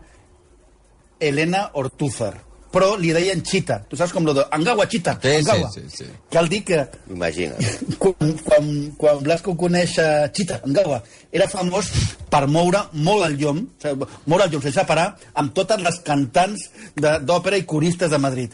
Elena 1.20 1.68
Ortúzar, 1.78 2.34
però 2.72 2.94
li 3.00 3.12
deien 3.16 3.40
Chita. 3.42 3.78
Tu 3.88 3.96
saps 3.96 4.12
com 4.12 4.24
lo 4.26 4.34
de 4.36 4.44
Angawa 4.52 4.86
Chita, 4.88 5.14
Sí, 5.22 5.28
sí, 5.30 5.36
Angawa. 5.38 5.70
sí, 5.72 5.80
sí. 5.88 6.04
Cal 6.30 6.48
dir 6.48 6.62
que 6.64 6.82
Imagina't. 7.10 7.58
quan, 7.98 8.32
quan, 8.44 8.70
quan 8.98 9.22
Blasco 9.24 9.56
coneix 9.56 9.98
a 9.98 10.30
Chita, 10.32 10.60
Angawa, 10.66 11.02
era 11.32 11.48
famós 11.48 11.88
per 12.30 12.46
moure 12.46 12.82
molt 12.92 13.24
el 13.26 13.36
llom, 13.40 13.62
o 13.66 13.82
sigui, 13.86 14.08
moure 14.26 14.44
el 14.48 14.52
llom 14.52 14.62
sense 14.62 14.84
parar, 14.86 15.10
amb 15.34 15.54
totes 15.56 15.80
les 15.82 16.00
cantants 16.04 16.68
de- 16.96 17.18
d'òpera 17.24 17.56
i 17.56 17.64
coristes 17.64 18.10
de 18.10 18.18
Madrid. 18.18 18.52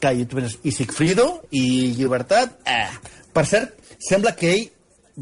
Clar, 0.00 0.14
i, 0.18 0.24
tu 0.26 0.36
penses, 0.40 0.58
i 0.64 0.72
Sigfrido, 0.74 1.42
i 1.54 1.92
Llibertat... 1.96 2.56
Eh. 2.66 2.86
Per 3.32 3.46
cert, 3.48 3.78
sembla 3.96 4.34
que 4.36 4.50
ell 4.52 4.66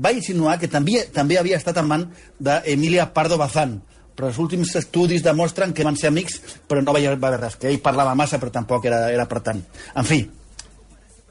va 0.03 0.11
insinuar 0.11 0.57
que 0.59 0.67
també, 0.71 1.05
també 1.15 1.37
havia 1.39 1.59
estat 1.61 1.77
amant 1.79 2.09
d'Emilia 2.43 3.05
Pardo 3.15 3.37
Bazán, 3.39 3.77
però 4.21 4.29
els 4.29 4.39
últims 4.43 4.75
estudis 4.77 5.23
demostren 5.25 5.73
que 5.73 5.85
van 5.87 5.97
ser 5.97 6.11
amics, 6.11 6.35
però 6.69 6.83
no 6.85 6.93
va 6.93 7.01
haver, 7.01 7.39
res, 7.41 7.57
que 7.57 7.71
ell 7.71 7.81
parlava 7.81 8.13
massa, 8.15 8.37
però 8.37 8.53
tampoc 8.53 8.85
era, 8.85 9.07
era 9.09 9.25
per 9.31 9.41
tant. 9.47 9.63
En 9.97 10.05
fi, 10.05 10.19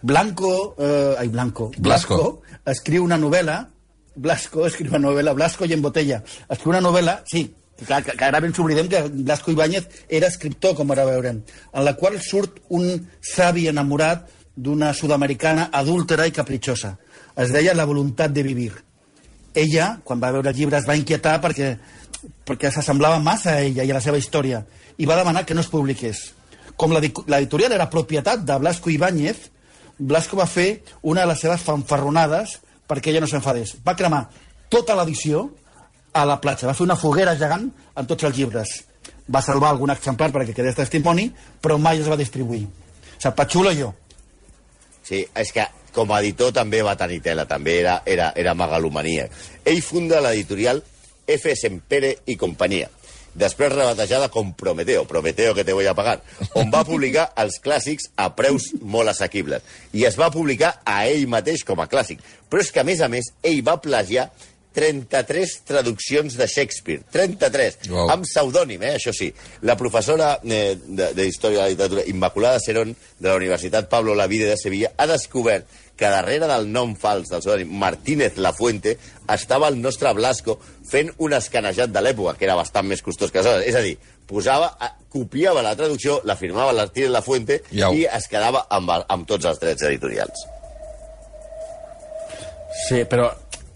Blanco, 0.01 0.73
eh, 0.79 1.13
ai, 1.19 1.27
Blanco, 1.27 1.69
Blasco. 1.77 2.41
escriu 2.65 3.05
una 3.05 3.19
novel·la, 3.21 3.59
Blasco 4.15 4.65
escriu 4.65 4.89
una 4.89 5.03
novel·la, 5.03 5.35
Blasco 5.37 5.69
i 5.69 5.75
en 5.75 5.85
botella, 5.85 6.23
escriu 6.49 6.73
una 6.73 6.81
novel·la, 6.81 7.19
sí, 7.29 7.43
clar, 7.83 8.01
que, 8.07 8.17
que 8.17 8.25
ara 8.25 8.41
ben 8.41 8.57
s'oblidem 8.57 8.89
que 8.89 9.03
Blasco 9.11 9.53
Ibáñez 9.53 9.85
era 10.09 10.33
escriptor, 10.33 10.73
com 10.79 10.89
ara 10.89 11.05
veurem, 11.05 11.43
en 11.45 11.85
la 11.85 11.93
qual 11.99 12.17
surt 12.25 12.57
un 12.73 13.05
savi 13.21 13.67
enamorat 13.69 14.25
d'una 14.57 14.95
sud-americana 14.97 15.69
adúltera 15.77 16.25
i 16.25 16.33
capritxosa. 16.35 16.95
Es 17.37 17.53
deia 17.53 17.77
La 17.77 17.85
voluntat 17.87 18.33
de 18.33 18.43
vivir. 18.43 18.73
Ella, 19.53 19.99
quan 20.03 20.19
va 20.19 20.33
veure 20.33 20.51
el 20.51 20.57
llibre, 20.57 20.81
es 20.81 20.87
va 20.89 20.97
inquietar 20.99 21.37
perquè, 21.43 21.77
perquè 22.45 22.71
s'assemblava 22.71 23.19
massa 23.19 23.53
a 23.55 23.61
ella 23.61 23.83
i 23.83 23.91
a 23.91 23.97
la 23.97 24.01
seva 24.03 24.17
història 24.19 24.63
i 24.97 25.05
va 25.07 25.15
demanar 25.19 25.45
que 25.45 25.53
no 25.55 25.61
es 25.61 25.67
publiqués. 25.71 26.33
Com 26.75 26.91
l'edi- 26.95 27.13
l'editorial 27.27 27.71
era 27.75 27.89
propietat 27.89 28.43
de 28.47 28.57
Blasco 28.59 28.89
Ibáñez, 28.89 29.49
Blasco 29.97 30.37
va 30.37 30.45
fer 30.47 30.83
una 31.01 31.21
de 31.21 31.27
les 31.27 31.39
seves 31.39 31.61
fanfarronades 31.61 32.59
perquè 32.87 33.11
ella 33.11 33.21
no 33.21 33.27
s'enfadés. 33.27 33.75
Va 33.85 33.95
cremar 33.95 34.29
tota 34.69 34.95
l'edició 34.95 35.49
a 36.13 36.25
la 36.25 36.39
platja. 36.41 36.67
Va 36.67 36.73
fer 36.73 36.85
una 36.87 36.95
foguera 36.97 37.35
gegant 37.37 37.69
amb 37.95 38.07
tots 38.07 38.23
els 38.23 38.35
llibres. 38.37 38.69
Va 39.29 39.41
salvar 39.45 39.69
algun 39.69 39.91
exemplar 39.93 40.31
perquè 40.33 40.55
quedés 40.55 40.75
testimoni, 40.75 41.29
però 41.61 41.77
mai 41.77 41.99
es 41.99 42.07
va 42.09 42.17
distribuir. 42.17 42.63
O 42.65 43.21
sigui, 43.21 43.35
Pachulo 43.35 43.73
jo. 43.75 43.93
Sí, 45.03 45.25
és 45.35 45.51
que 45.51 45.65
com 45.93 46.11
a 46.13 46.19
editor 46.21 46.51
també 46.53 46.81
va 46.85 46.95
tenir 46.97 47.19
tela, 47.21 47.45
també 47.49 47.79
era, 47.81 48.01
era, 48.05 48.31
era 48.35 48.53
megalomania. 48.55 49.27
Ell 49.65 49.81
funda 49.81 50.21
l'editorial 50.21 50.81
F. 51.35 51.53
Sempere 51.59 52.15
i 52.29 52.35
companyia, 52.39 52.89
després 53.39 53.73
rebatejada 53.73 54.29
com 54.33 54.53
Prometeo, 54.57 55.05
Prometeo 55.07 55.55
que 55.55 55.65
te 55.65 55.73
voy 55.73 55.87
a 55.87 55.95
pagar, 55.95 56.19
on 56.57 56.71
va 56.73 56.85
publicar 56.87 57.29
els 57.43 57.59
clàssics 57.63 58.11
a 58.17 58.31
preus 58.35 58.71
molt 58.81 59.13
assequibles. 59.13 59.65
I 59.93 60.05
es 60.09 60.19
va 60.19 60.31
publicar 60.33 60.79
a 60.85 61.03
ell 61.07 61.27
mateix 61.31 61.65
com 61.67 61.79
a 61.79 61.89
clàssic. 61.91 62.23
Però 62.49 62.63
és 62.63 62.71
que, 62.73 62.81
a 62.81 62.87
més 62.87 63.01
a 63.05 63.11
més, 63.11 63.33
ell 63.45 63.61
va 63.65 63.79
plagiar 63.81 64.29
33 64.73 65.53
traduccions 65.65 66.35
de 66.37 66.47
Shakespeare. 66.47 67.01
33. 67.11 67.89
Uau. 67.89 68.09
Amb 68.13 68.25
pseudònim, 68.27 68.83
eh, 68.85 68.95
això 68.99 69.13
sí. 69.15 69.31
La 69.65 69.75
professora 69.77 70.35
eh, 70.43 70.77
de, 70.85 71.11
de 71.17 71.25
Història 71.27 71.59
de 71.59 71.63
la 71.63 71.73
Literatura, 71.73 72.05
Immaculada 72.07 72.61
Serón, 72.63 72.95
de 73.19 73.27
la 73.27 73.35
Universitat 73.35 73.89
Pablo 73.89 74.15
Lavide 74.15 74.49
de 74.49 74.57
Sevilla, 74.61 74.93
ha 74.95 75.07
descobert 75.09 75.67
que 75.99 76.09
darrere 76.11 76.47
del 76.47 76.69
nom 76.71 76.93
fals 76.95 77.27
del 77.27 77.41
pseudònim 77.43 77.73
Martínez 77.81 78.37
Lafuente 78.39 78.95
estava 79.29 79.67
el 79.67 79.81
nostre 79.81 80.13
Blasco 80.15 80.55
fent 80.89 81.11
un 81.19 81.35
escanejat 81.35 81.91
de 81.91 82.03
l'època, 82.03 82.37
que 82.39 82.47
era 82.47 82.55
bastant 82.57 82.87
més 82.87 83.03
costós 83.03 83.33
que 83.33 83.41
aleshores. 83.41 83.67
És 83.67 83.75
a 83.75 83.83
dir, 83.83 83.97
posava, 84.29 84.71
copiava 85.11 85.63
la 85.65 85.75
traducció, 85.75 86.21
la 86.23 86.37
firmava 86.39 86.73
Martínez 86.77 87.11
Lafuente 87.11 87.59
Iau. 87.75 87.97
i 87.97 88.05
es 88.07 88.29
quedava 88.31 88.63
amb, 88.71 88.95
amb 89.03 89.27
tots 89.27 89.49
els 89.51 89.59
drets 89.59 89.83
editorials. 89.89 90.45
Sí, 92.87 93.03
però 93.09 93.27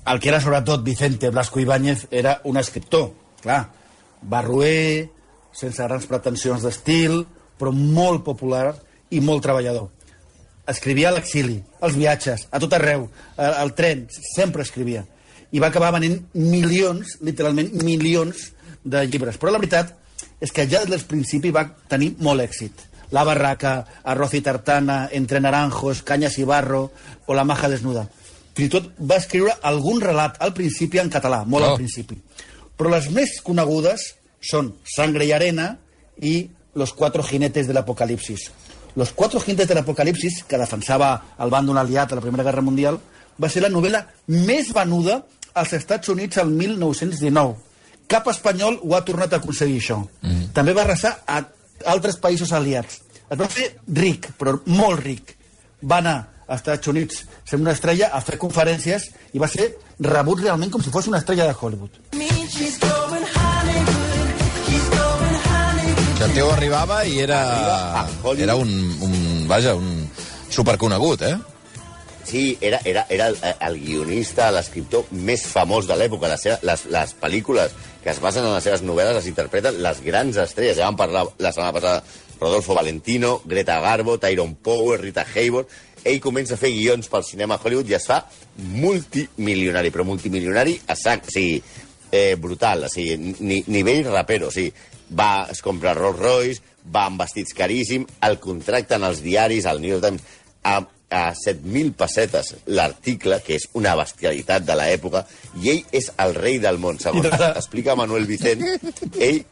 el 0.07 0.19
que 0.19 0.31
era 0.31 0.39
sobretot 0.41 0.83
Vicente 0.83 1.29
Blasco 1.29 1.59
Ibáñez 1.59 2.07
era 2.11 2.39
un 2.45 2.57
escriptor, 2.57 3.11
clar, 3.41 3.65
barruer, 4.21 5.09
sense 5.53 5.83
grans 5.83 6.07
pretensions 6.09 6.63
d'estil, 6.63 7.25
però 7.59 7.73
molt 7.75 8.23
popular 8.25 8.73
i 9.13 9.19
molt 9.21 9.43
treballador. 9.45 9.91
Escrivia 10.67 11.09
a 11.09 11.11
l'exili, 11.11 11.57
als 11.83 11.97
viatges, 11.99 12.47
a 12.51 12.59
tot 12.59 12.71
arreu, 12.77 13.09
al, 13.35 13.73
tren, 13.75 14.05
sempre 14.35 14.63
escrivia. 14.63 15.03
I 15.51 15.59
va 15.59 15.67
acabar 15.67 15.91
venent 15.93 16.21
milions, 16.33 17.17
literalment 17.21 17.73
milions 17.83 18.53
de 18.83 19.03
llibres. 19.07 19.37
Però 19.37 19.51
la 19.51 19.59
veritat 19.59 19.91
és 20.39 20.51
que 20.55 20.63
ja 20.67 20.79
des 20.85 20.89
del 20.89 21.03
principi 21.09 21.51
va 21.51 21.65
tenir 21.91 22.13
molt 22.23 22.41
èxit. 22.41 22.71
La 23.11 23.23
barraca, 23.27 23.85
Arroz 24.03 24.33
y 24.33 24.41
tartana, 24.41 25.07
Entre 25.11 25.39
naranjos, 25.39 26.01
Cañas 26.01 26.37
y 26.39 26.43
barro 26.43 26.91
o 27.27 27.33
La 27.35 27.43
maja 27.43 27.69
desnuda. 27.69 28.07
Fins 28.55 28.67
i 28.67 28.71
tot 28.71 28.89
va 28.99 29.17
escriure 29.19 29.53
algun 29.61 30.01
relat 30.01 30.39
al 30.41 30.53
principi 30.53 30.99
en 30.99 31.09
català, 31.09 31.43
molt 31.45 31.65
Oh. 31.65 31.69
al 31.71 31.75
principi. 31.77 32.17
Però 32.77 32.89
les 32.89 33.11
més 33.11 33.39
conegudes 33.41 34.15
són 34.41 34.73
Sangre 34.83 35.25
y 35.25 35.31
arena 35.31 35.77
i 36.21 36.49
Los 36.73 36.93
cuatro 36.93 37.21
jinetes 37.21 37.67
del 37.67 37.77
apocalipsis. 37.77 38.49
Los 38.95 39.13
cuatro 39.13 39.39
jinetes 39.39 39.67
del 39.67 39.79
apocalipsis, 39.79 40.43
que 40.47 40.57
defensava 40.57 41.13
el 41.41 41.49
bàndol 41.49 41.79
aliat 41.81 42.11
a 42.11 42.19
la 42.19 42.21
Primera 42.21 42.45
Guerra 42.45 42.61
Mundial, 42.61 42.99
va 43.41 43.49
ser 43.49 43.63
la 43.63 43.71
novel·la 43.73 44.03
més 44.27 44.69
venuda 44.73 45.23
als 45.53 45.73
Estats 45.73 46.09
Units 46.13 46.37
el 46.41 46.51
1919. 46.53 47.55
Cap 48.07 48.27
espanyol 48.29 48.79
ho 48.83 48.93
ha 48.95 49.05
tornat 49.05 49.33
a 49.33 49.39
aconseguir, 49.41 49.79
això. 49.81 50.01
Mm. 50.21 50.51
També 50.53 50.75
va 50.77 50.83
arrasar 50.85 51.15
a 51.25 51.41
altres 51.89 52.19
països 52.21 52.53
aliats. 52.53 53.01
Es 53.29 53.39
va 53.39 53.49
fer 53.49 53.71
ric, 53.87 54.29
però 54.37 54.59
molt 54.69 55.01
ric. 55.01 55.35
Va 55.81 55.97
anar 56.03 56.17
als 56.45 56.61
Estats 56.61 56.91
Units 56.91 57.23
sent 57.49 57.61
una 57.63 57.73
estrella 57.73 58.11
a 58.13 58.21
fer 58.21 58.37
conferències 58.37 59.09
i 59.33 59.41
va 59.41 59.49
ser 59.49 59.71
rebut 59.99 60.43
realment 60.43 60.73
com 60.73 60.83
si 60.83 60.93
fos 60.93 61.07
una 61.09 61.23
estrella 61.23 61.47
de 61.49 61.55
Hollywood. 61.59 62.01
Que 62.11 62.82
tio 66.33 66.49
arribava 66.49 67.03
i 67.05 67.19
era, 67.21 68.07
era 68.41 68.55
un, 68.55 68.69
un, 69.05 69.15
vaja, 69.45 69.75
un 69.77 70.07
superconegut, 70.49 71.21
eh? 71.21 71.35
Sí, 72.25 72.57
era, 72.61 72.79
era, 72.85 73.05
era 73.09 73.27
el, 73.29 73.37
el 73.67 73.77
guionista, 73.83 74.47
l'escriptor 74.55 75.05
més 75.13 75.43
famós 75.45 75.85
de 75.85 75.97
l'època. 75.99 76.31
Les, 76.31 76.47
les, 76.65 76.85
les 76.95 77.13
pel·lícules 77.21 77.75
que 78.01 78.09
es 78.15 78.21
basen 78.23 78.47
en 78.47 78.55
les 78.55 78.65
seves 78.65 78.81
novel·les 78.81 79.19
les 79.19 79.29
interpreten 79.29 79.77
les 79.85 80.01
grans 80.01 80.39
estrelles. 80.41 80.79
Ja 80.79 80.89
vam 80.89 80.97
parlar 80.97 81.27
la 81.37 81.51
setmana 81.53 81.75
passada 81.75 82.01
Rodolfo 82.39 82.73
Valentino, 82.73 83.35
Greta 83.45 83.77
Garbo, 83.83 84.17
Tyrone 84.17 84.57
Power, 84.61 85.01
Rita 85.01 85.27
Hayworth... 85.35 85.81
Ell 86.03 86.17
comença 86.19 86.57
a 86.57 86.59
fer 86.59 86.73
guions 86.73 87.07
pel 87.07 87.23
cinema 87.23 87.55
Hollywood 87.55 87.87
i 87.87 87.95
es 87.95 88.03
fa 88.09 88.17
multimilionari, 88.59 89.87
però 89.87 90.03
multimilionari 90.03 90.73
a 90.91 90.97
sac, 90.99 91.29
o 91.29 91.31
sigui, 91.31 91.61
eh, 92.11 92.35
brutal, 92.35 92.83
o 92.85 92.89
sigui, 92.91 93.15
ni, 93.39 93.61
nivell 93.71 94.09
rapero, 94.09 94.49
o 94.49 94.51
sigui, 94.51 94.73
va, 95.11 95.47
es 95.51 95.61
compra 95.65 95.93
Rolls 95.97 96.19
Royce, 96.19 96.63
va 96.93 97.07
amb 97.09 97.21
vestits 97.23 97.55
caríssim, 97.57 98.05
el 98.27 98.39
contracten 98.43 99.03
als 99.03 99.23
diaris, 99.23 99.65
al 99.65 99.81
New 99.81 99.95
York 99.95 100.05
Times, 100.05 100.27
a, 100.63 100.77
a 101.13 101.23
7.000 101.37 101.93
pessetes 101.99 102.53
l'article, 102.65 103.39
que 103.45 103.57
és 103.59 103.67
una 103.79 103.95
bestialitat 103.99 104.65
de 104.67 104.77
l'època, 104.79 105.25
i 105.61 105.73
ell 105.73 105.83
és 105.95 106.09
el 106.23 106.35
rei 106.37 106.59
del 106.63 106.79
món, 106.81 106.99
segons 107.03 107.29
explica 107.53 107.97
Manuel 107.99 108.27
Vicent. 108.29 108.63
Ell 109.19 109.43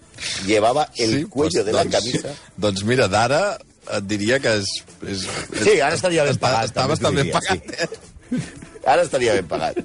llevava 0.45 0.89
el 0.97 1.27
cuello 1.29 1.65
de 1.65 1.75
la 1.75 1.85
doncs, 1.85 1.99
camisa... 1.99 2.33
Doncs 2.57 2.85
mira, 2.87 3.09
d'ara 3.11 3.43
et 3.91 4.07
diria 4.07 4.39
que 4.41 4.57
és... 4.61 4.73
és 5.09 5.27
Sí, 5.61 5.79
ara 5.79 5.95
estaria 5.97 6.25
ben 6.27 6.41
pagat, 6.41 6.69
Està 6.69 6.83
també 6.83 6.95
bastant 6.95 7.17
ben 7.17 7.31
pagat, 7.33 7.71
eh? 7.77 8.41
Ahora 8.85 9.03
estaría 9.03 9.33
bien 9.33 9.47
pagado. 9.47 9.83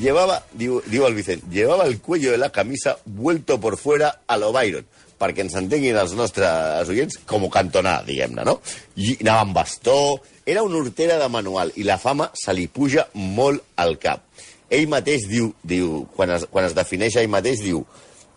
Llevaba, 0.00 0.42
diu, 0.54 0.80
diu 0.86 1.06
el 1.06 1.14
Vicent, 1.14 1.42
llevava 1.52 1.84
el 1.84 2.00
cuello 2.00 2.30
de 2.32 2.38
la 2.38 2.50
camisa 2.50 2.96
vuelto 3.04 3.60
por 3.60 3.76
fuera 3.76 4.20
a 4.26 4.36
lo 4.36 4.52
Byron, 4.52 4.86
perquè 5.18 5.44
ens 5.44 5.56
entenguin 5.58 5.98
els 5.98 6.14
nostres 6.18 6.90
oients 6.90 7.20
com 7.26 7.48
cantonà, 7.52 7.98
diguem-ne, 8.06 8.44
no? 8.46 8.58
I 8.96 9.16
anava 9.22 9.46
amb 9.46 9.56
bastó, 9.56 9.98
era 10.46 10.62
una 10.62 10.78
hortera 10.80 11.18
de 11.20 11.28
manual, 11.28 11.72
i 11.76 11.86
la 11.86 11.98
fama 11.98 12.30
se 12.38 12.54
li 12.54 12.68
puja 12.68 13.08
molt 13.14 13.64
al 13.76 13.98
cap. 13.98 14.24
Ell 14.70 14.88
mateix 14.88 15.26
diu, 15.28 15.52
diu 15.64 16.04
quan, 16.14 16.36
es, 16.36 16.46
quan 16.52 16.68
es 16.68 16.76
defineix 16.76 17.16
ell 17.16 17.30
mateix, 17.32 17.64
diu 17.64 17.84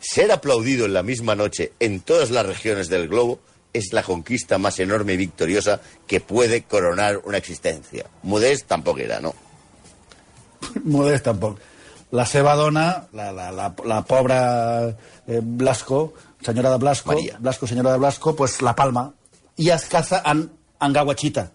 ser 0.02 0.32
aplaudido 0.32 0.86
en 0.86 0.94
la 0.94 1.04
misma 1.04 1.36
noche 1.36 1.74
en 1.80 2.00
todas 2.00 2.32
las 2.32 2.46
regiones 2.46 2.90
del 2.90 3.08
globo 3.08 3.40
es 3.74 3.94
la 3.94 4.04
conquista 4.04 4.58
más 4.58 4.80
enorme 4.80 5.14
y 5.14 5.18
victoriosa 5.18 5.80
que 6.08 6.20
puede 6.20 6.64
coronar 6.64 7.22
una 7.24 7.38
existencia. 7.38 8.06
Modest 8.24 8.68
tampoc 8.68 9.00
era, 9.00 9.20
no? 9.20 9.34
Modest 10.84 11.26
tampoc. 11.26 11.60
La 12.12 12.26
seva 12.26 12.56
dona, 12.56 13.08
la, 13.14 13.32
la, 13.32 13.52
la, 13.52 13.74
la 13.86 14.02
pobra 14.04 14.90
eh, 15.28 15.40
Blasco, 15.42 16.14
senyora 16.42 16.72
de 16.72 16.78
Blasco, 16.78 17.14
Maria. 17.14 17.38
Blasco, 17.40 17.68
senyora 17.68 17.94
de 17.94 18.00
Blasco, 18.00 18.36
pues 18.36 18.62
la 18.62 18.76
palma 18.76 19.12
i 19.58 19.70
es 19.70 19.86
casa 19.86 20.22
en, 20.26 20.50
en 20.82 20.94
Gawachita, 20.94 21.52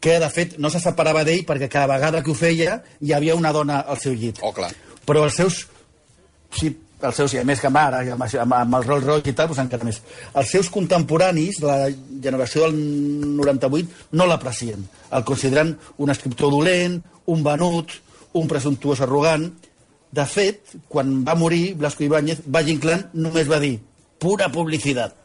que 0.00 0.18
de 0.20 0.30
fet 0.30 0.56
no 0.58 0.70
se 0.70 0.80
separava 0.82 1.24
d'ell 1.26 1.44
perquè 1.48 1.68
cada 1.70 1.90
vegada 1.94 2.22
que 2.22 2.32
ho 2.32 2.38
feia 2.38 2.80
hi 3.00 3.12
havia 3.14 3.36
una 3.38 3.52
dona 3.54 3.82
al 3.82 4.00
seu 4.02 4.14
llit. 4.14 4.40
Oh, 4.42 4.52
clar. 4.54 4.72
Però 5.06 5.26
els 5.26 5.38
seus... 5.38 5.66
Sí, 6.52 6.70
els 7.02 7.16
seus, 7.18 7.32
i 7.34 7.40
a 7.40 7.44
més 7.46 7.58
que 7.58 7.66
amb 7.66 7.80
ara, 7.80 8.02
i 8.06 8.12
amb, 8.14 8.22
amb, 8.22 8.54
amb 8.58 8.78
el 8.78 8.86
Rolls 8.86 9.06
Royce 9.08 9.32
i 9.32 9.34
tal, 9.34 9.48
doncs 9.50 9.62
encara 9.64 9.86
més. 9.88 9.98
Els 10.38 10.52
seus 10.54 10.70
contemporanis, 10.70 11.58
de 11.58 11.66
la 11.66 11.90
generació 12.22 12.68
del 12.68 12.76
98, 13.40 14.06
no 14.18 14.28
l'aprecien. 14.30 14.84
El 15.10 15.26
consideren 15.26 15.74
un 15.98 16.14
escriptor 16.14 16.52
dolent, 16.54 17.00
un 17.32 17.42
venut, 17.42 17.96
un 18.38 18.50
presumptuós 18.50 19.02
arrogant. 19.02 19.48
De 20.12 20.26
fet, 20.28 20.76
quan 20.92 21.22
va 21.26 21.34
morir 21.38 21.72
Blasco 21.80 22.04
Ibáñez, 22.04 22.44
Valle 22.46 22.76
Inclán 22.76 23.08
només 23.16 23.50
va 23.50 23.58
dir 23.62 23.78
pura 24.22 24.48
publicitat. 24.54 25.16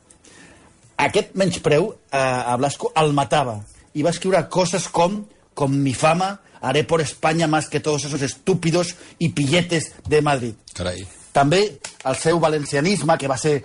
Aquest 0.98 1.36
menyspreu 1.38 1.92
a, 2.10 2.54
a 2.54 2.58
Blasco 2.58 2.90
el 2.98 3.14
matava 3.14 3.60
i 3.94 4.06
va 4.06 4.14
escriure 4.14 4.48
coses 4.50 4.90
com 4.90 5.22
con 5.58 5.74
mi 5.84 5.94
fama 5.94 6.40
haré 6.62 6.84
por 6.84 7.02
España 7.02 7.48
más 7.48 7.70
que 7.70 7.80
todos 7.80 8.06
esos 8.06 8.22
estúpidos 8.22 8.96
y 9.20 9.30
pilletes 9.30 9.94
de 10.08 10.22
Madrid. 10.22 10.54
Carai. 10.74 11.06
També 11.38 11.78
el 12.10 12.16
seu 12.18 12.40
valencianisme, 12.42 13.14
que 13.18 13.30
va 13.30 13.38
ser 13.38 13.60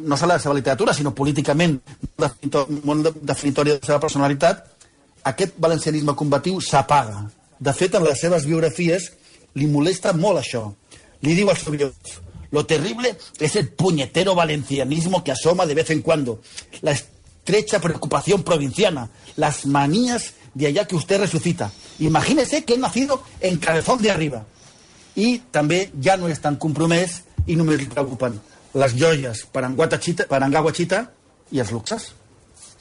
no 0.00 0.16
sols 0.16 0.32
la 0.32 0.38
seva 0.40 0.54
literatura, 0.56 0.94
sinó 0.96 1.12
políticament 1.12 1.76
molt 2.88 3.10
definitori 3.20 3.74
de 3.74 3.80
la 3.82 3.88
seva 3.90 4.00
personalitat, 4.00 4.62
aquest 5.28 5.58
valencianisme 5.60 6.16
combatiu 6.16 6.60
s'apaga. 6.64 7.26
De 7.60 7.74
fet, 7.76 7.98
en 7.98 8.06
les 8.06 8.20
seves 8.20 8.46
biografies 8.48 9.10
li 9.60 9.68
molesta 9.68 10.14
molt 10.16 10.40
això. 10.40 10.64
Li 11.20 11.34
diu 11.36 11.50
als 11.52 11.66
seguidors, 11.66 12.16
lo 12.50 12.66
terrible 12.66 13.16
es 13.38 13.56
el 13.56 13.68
puñetero 13.68 14.34
valencianismo 14.34 15.22
que 15.22 15.32
asoma 15.32 15.66
de 15.66 15.74
vez 15.74 15.90
en 15.90 16.02
cuando, 16.02 16.40
la 16.82 16.92
estrecha 16.92 17.80
preocupación 17.80 18.42
provinciana, 18.42 19.10
las 19.36 19.66
manías 19.66 20.34
de 20.54 20.66
allá 20.66 20.86
que 20.86 20.96
usted 20.96 21.20
resucita. 21.20 21.70
Imagínese 21.98 22.64
que 22.64 22.74
he 22.74 22.78
nacido 22.78 23.22
en 23.40 23.58
Cabezón 23.58 24.00
de 24.02 24.10
Arriba 24.10 24.44
i 25.18 25.40
també 25.50 25.88
ja 25.98 26.14
no 26.16 26.28
és 26.30 26.38
tan 26.38 26.56
compromès 26.62 27.22
i 27.50 27.56
només 27.58 27.80
li 27.80 27.88
preocupen 27.90 28.38
les 28.78 28.94
joies 28.94 29.42
per 29.50 29.64
en 29.66 29.74
Guachita 29.74 31.08
i 31.50 31.60
els. 31.60 31.72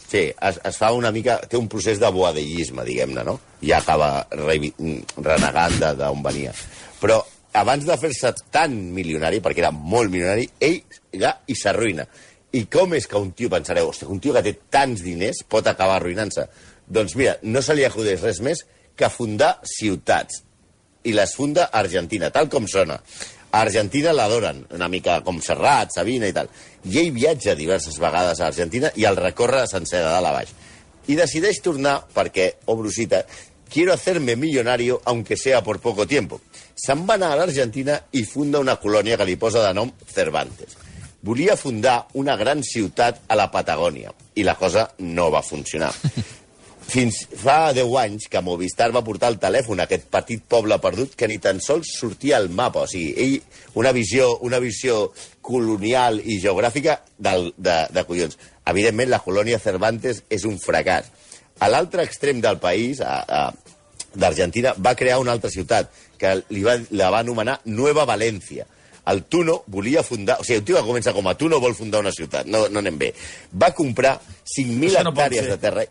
Sí, 0.07 0.31
es, 0.31 0.59
es 0.63 0.77
fa 0.77 0.91
una 0.95 1.11
mica... 1.11 1.39
Té 1.49 1.57
un 1.59 1.67
procés 1.67 1.99
de 1.99 2.09
boadellisme, 2.13 2.85
diguem-ne, 2.87 3.23
no? 3.27 3.39
I 3.61 3.73
acaba 3.75 4.27
renegant 4.31 5.79
d'on 5.99 6.21
venia. 6.23 6.53
Però 7.01 7.19
abans 7.57 7.85
de 7.87 7.97
fer-se 7.99 8.33
tan 8.53 8.73
milionari, 8.93 9.41
perquè 9.43 9.63
era 9.63 9.73
molt 9.73 10.11
milionari, 10.13 10.47
ell 10.61 10.81
ja 11.17 11.33
i 11.49 11.55
s'arruïna. 11.57 12.07
I 12.57 12.63
com 12.71 12.93
és 12.95 13.07
que 13.09 13.19
un 13.19 13.33
tio, 13.37 13.49
pensareu, 13.51 13.89
hòstia, 13.91 14.09
un 14.11 14.21
tio 14.23 14.35
que 14.35 14.43
té 14.45 14.53
tants 14.73 15.03
diners 15.03 15.43
pot 15.49 15.67
acabar 15.67 15.97
arruïnant-se? 15.99 16.47
Doncs 16.87 17.17
mira, 17.19 17.35
no 17.43 17.61
se 17.61 17.75
li 17.75 17.83
acudeix 17.85 18.23
res 18.23 18.39
més 18.45 18.63
que 18.97 19.09
fundar 19.13 19.57
ciutats. 19.67 20.43
I 21.07 21.13
les 21.15 21.33
funda 21.35 21.67
Argentina, 21.75 22.31
tal 22.33 22.49
com 22.51 22.67
sona. 22.67 22.97
A 23.51 23.61
Argentina 23.63 24.11
l'adoren, 24.15 24.63
una 24.75 24.89
mica 24.91 25.19
com 25.23 25.39
Serrat, 25.43 25.93
Sabina 25.95 26.27
i 26.27 26.35
tal. 26.35 26.49
I 26.87 26.99
ell 27.03 27.13
viatja 27.15 27.55
diverses 27.55 27.99
vegades 27.99 28.41
a 28.41 28.49
Argentina 28.51 28.91
i 28.95 29.05
el 29.07 29.19
recorre 29.19 29.63
sencer 29.71 30.01
de 30.03 30.09
dalt 30.09 30.31
a 30.31 30.33
baix. 30.35 30.55
I 31.07 31.15
decideix 31.15 31.61
tornar 31.63 32.01
perquè, 32.15 32.49
obro 32.73 32.91
cita, 32.91 33.21
quiero 33.67 33.93
hacerme 33.93 34.35
millonario 34.35 35.01
aunque 35.05 35.37
sea 35.37 35.63
por 35.63 35.79
poco 35.79 36.07
tiempo. 36.07 36.41
Se'n 36.75 37.05
va 37.09 37.15
anar 37.15 37.31
a 37.33 37.39
l'Argentina 37.41 37.99
i 38.11 38.23
funda 38.23 38.59
una 38.59 38.77
colònia 38.81 39.17
que 39.17 39.25
li 39.25 39.35
posa 39.35 39.63
de 39.65 39.73
nom 39.73 39.91
Cervantes. 40.13 40.77
Volia 41.21 41.57
fundar 41.57 42.07
una 42.13 42.35
gran 42.37 42.61
ciutat 42.63 43.23
a 43.27 43.35
la 43.35 43.49
Patagònia 43.51 44.13
i 44.35 44.45
la 44.45 44.55
cosa 44.55 44.85
no 44.99 45.31
va 45.33 45.41
funcionar. 45.41 45.91
Fins 46.87 47.25
fa 47.35 47.73
10 47.75 47.95
anys 47.99 48.29
que 48.31 48.39
Movistar 48.39 48.93
va 48.95 49.03
portar 49.03 49.27
al 49.27 49.39
telèfon 49.41 49.81
a 49.81 49.87
aquest 49.89 50.05
petit 50.13 50.43
poble 50.47 50.77
perdut 50.79 51.17
que 51.19 51.27
ni 51.27 51.35
tan 51.43 51.59
sols 51.59 51.89
sortia 51.99 52.37
al 52.37 52.47
mapa. 52.47 52.85
O 52.85 52.87
sigui, 52.87 53.11
ell, 53.19 53.65
una 53.75 53.91
visió, 53.91 54.29
una 54.47 54.61
visió 54.63 55.09
colonial 55.43 56.21
i 56.23 56.39
geogràfica 56.39 57.01
del, 57.17 57.51
de, 57.57 57.75
de 57.91 58.05
collons. 58.07 58.39
Evidentment, 58.71 59.11
la 59.11 59.19
colònia 59.25 59.59
Cervantes 59.59 60.23
és 60.31 60.47
un 60.47 60.55
fracàs. 60.63 61.11
A 61.59 61.69
l'altre 61.69 62.03
extrem 62.05 62.41
del 62.43 62.59
país, 62.61 63.01
a, 63.01 63.21
a, 63.23 64.07
d'Argentina, 64.13 64.73
va 64.77 64.95
crear 64.95 65.19
una 65.21 65.33
altra 65.35 65.51
ciutat 65.53 65.91
que 66.17 66.33
li 66.53 66.63
va, 66.65 66.77
la 66.97 67.11
va 67.13 67.21
anomenar 67.25 67.59
Nueva 67.65 68.05
València. 68.09 68.67
El 69.07 69.23
Tuno 69.31 69.61
volia 69.71 70.03
fundar... 70.03 70.39
O 70.41 70.43
sigui, 70.43 70.59
un 70.59 70.67
tio 70.67 70.77
que 70.77 70.87
comença 70.87 71.13
com 71.15 71.29
a 71.29 71.35
Tuno 71.39 71.61
vol 71.63 71.75
fundar 71.77 72.01
una 72.03 72.11
ciutat. 72.11 72.49
No, 72.51 72.65
no 72.67 72.81
anem 72.83 72.97
bé. 72.99 73.13
Va 73.55 73.71
comprar 73.75 74.17
5.000 74.19 74.89
Això 74.91 75.05
no 75.07 75.13
hectàrees 75.15 75.47
ser. 75.47 75.55
de 75.55 75.61
terra 75.63 75.85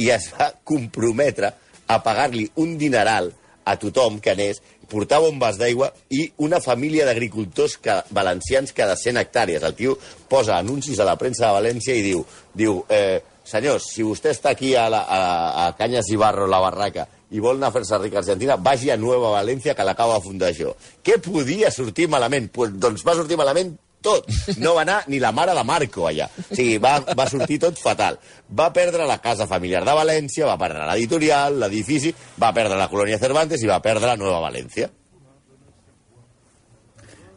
i 0.00 0.08
es 0.14 0.30
va 0.32 0.48
comprometre 0.64 1.52
a 1.90 1.98
pagar-li 2.02 2.46
un 2.62 2.76
dineral 2.80 3.32
a 3.68 3.76
tothom 3.76 4.18
que 4.22 4.32
anés, 4.32 4.62
portar 4.90 5.20
bombes 5.22 5.58
d'aigua 5.60 5.90
i 6.10 6.24
una 6.42 6.58
família 6.64 7.04
d'agricultors 7.06 7.76
valencians 8.10 8.72
cada 8.74 8.96
100 8.98 9.20
hectàrees. 9.20 9.62
El 9.62 9.76
tio 9.78 9.98
posa 10.30 10.56
anuncis 10.58 10.98
a 10.98 11.06
la 11.06 11.18
premsa 11.20 11.46
de 11.46 11.58
València 11.58 11.94
i 11.94 12.06
diu, 12.06 12.24
diu 12.56 12.80
eh, 12.88 13.20
senyors, 13.50 13.90
si 13.94 14.06
vostè 14.06 14.32
està 14.34 14.54
aquí 14.54 14.72
a, 14.78 14.86
la, 14.92 15.02
a, 15.04 15.20
a 15.64 15.68
Canyes 15.78 16.08
i 16.14 16.18
Barro, 16.20 16.46
la 16.50 16.62
barraca, 16.62 17.06
i 17.30 17.42
vol 17.42 17.58
anar 17.58 17.70
a 17.70 17.74
fer-se 17.76 17.98
ric 18.00 18.16
a 18.16 18.22
Argentina, 18.22 18.56
vagi 18.56 18.90
a 18.90 18.98
Nueva 18.98 19.34
València, 19.36 19.74
que 19.78 19.86
l'acaba 19.86 20.18
de 20.18 20.24
fundar 20.24 20.50
jo. 20.56 20.74
Què 21.06 21.20
podia 21.22 21.70
sortir 21.74 22.08
malament? 22.10 22.50
Pues, 22.54 22.74
doncs 22.82 23.06
va 23.06 23.14
sortir 23.18 23.38
malament 23.38 23.76
tot. 24.02 24.26
No 24.58 24.74
va 24.76 24.82
anar 24.82 25.02
ni 25.12 25.20
la 25.22 25.32
mare 25.36 25.54
de 25.54 25.64
Marco 25.66 26.06
allà. 26.08 26.26
O 26.26 26.54
sigui, 26.56 26.78
va, 26.82 26.96
va 27.16 27.28
sortir 27.30 27.60
tot 27.62 27.78
fatal. 27.78 28.18
Va 28.56 28.70
perdre 28.74 29.06
la 29.06 29.20
casa 29.22 29.46
familiar 29.50 29.84
de 29.86 29.96
València, 29.96 30.48
va 30.48 30.58
perdre 30.60 30.86
l'editorial, 30.88 31.60
l'edifici, 31.62 32.14
va 32.40 32.54
perdre 32.56 32.78
la 32.80 32.88
colònia 32.92 33.20
Cervantes 33.20 33.62
i 33.62 33.70
va 33.70 33.80
perdre 33.84 34.10
la 34.10 34.16
Nueva 34.20 34.40
València. 34.48 34.90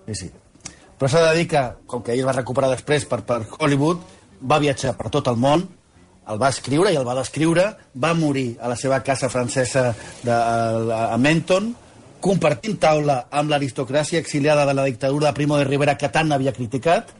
Sí, 0.07 0.15
sí. 0.25 0.31
Però 0.97 1.09
s'ha 1.11 1.23
de 1.29 1.37
dir 1.37 1.47
que, 1.51 1.61
com 1.89 2.03
que 2.03 2.15
ell 2.15 2.25
va 2.25 2.35
recuperar 2.35 2.71
després 2.71 3.05
per, 3.09 3.21
per 3.27 3.41
Hollywood, 3.59 4.03
va 4.43 4.59
viatjar 4.63 4.93
per 4.99 5.11
tot 5.11 5.27
el 5.31 5.39
món, 5.39 5.65
el 6.29 6.39
va 6.41 6.49
escriure 6.53 6.91
i 6.93 6.97
el 6.99 7.07
va 7.07 7.17
descriure, 7.17 7.65
va 7.95 8.13
morir 8.15 8.57
a 8.61 8.69
la 8.71 8.77
seva 8.79 9.01
casa 9.03 9.29
francesa 9.29 9.89
de, 10.23 10.31
a, 10.31 11.09
a 11.13 11.17
Menton, 11.17 11.73
compartint 12.23 12.77
taula 12.79 13.25
amb 13.31 13.51
l'aristocràcia 13.51 14.21
exiliada 14.23 14.65
de 14.65 14.75
la 14.77 14.85
dictadura 14.87 15.29
de 15.29 15.37
Primo 15.37 15.57
de 15.59 15.67
Rivera 15.67 15.97
que 15.99 16.09
tant 16.09 16.31
havia 16.31 16.55
criticat, 16.55 17.11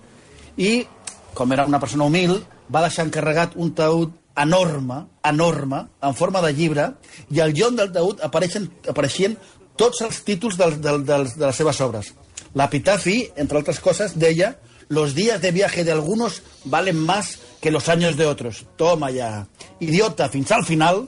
i, 0.56 0.86
com 1.34 1.52
era 1.52 1.68
una 1.68 1.82
persona 1.84 2.08
humil, 2.08 2.38
va 2.72 2.86
deixar 2.86 3.08
encarregat 3.08 3.58
un 3.60 3.74
taüt 3.76 4.14
enorme, 4.40 5.04
enorme, 5.28 5.84
en 6.02 6.16
forma 6.16 6.42
de 6.42 6.54
llibre, 6.56 6.88
i 7.30 7.42
al 7.44 7.54
lloc 7.54 7.76
del 7.78 7.92
taüt 7.94 8.24
apareixen, 8.26 8.70
apareixien 8.90 9.36
tots 9.78 10.02
els 10.06 10.22
títols 10.26 10.58
del, 10.58 10.80
del, 10.82 11.04
dels, 11.06 11.36
de 11.38 11.46
les 11.46 11.60
seves 11.60 11.82
obres. 11.82 12.14
L'epitafi, 12.56 13.18
entre 13.42 13.60
altres 13.60 13.82
coses, 13.82 14.16
deia 14.20 14.56
los 14.90 15.16
días 15.16 15.42
de 15.42 15.52
viaje 15.52 15.84
de 15.84 15.92
algunos 15.92 16.42
valen 16.66 17.00
más 17.00 17.40
que 17.64 17.72
los 17.72 17.88
años 17.88 18.18
de 18.18 18.26
otros. 18.26 18.66
Toma 18.76 19.10
ja. 19.10 19.48
Idiota 19.80 20.28
fins 20.28 20.52
al 20.52 20.66
final, 20.66 21.08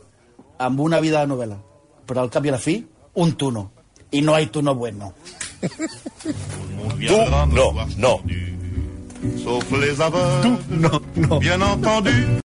amb 0.58 0.80
una 0.80 1.02
vida 1.04 1.20
de 1.20 1.28
novel·la. 1.28 1.58
Però 2.08 2.22
al 2.24 2.30
cap 2.32 2.46
i 2.48 2.50
a 2.54 2.56
la 2.56 2.60
fi, 2.64 2.78
un 3.20 3.34
tuno. 3.36 3.72
I 4.16 4.22
no 4.22 4.36
hay 4.36 4.48
tuno 4.48 4.74
bueno. 4.74 5.12
Tu, 5.60 7.18
no, 7.52 7.74
no. 7.98 8.22
Sauf 9.44 9.72
les 9.72 10.00
aveugles, 10.00 10.70
No, 10.70 11.02
no. 11.16 11.40
bien 11.40 11.62
entendu. 11.62 12.40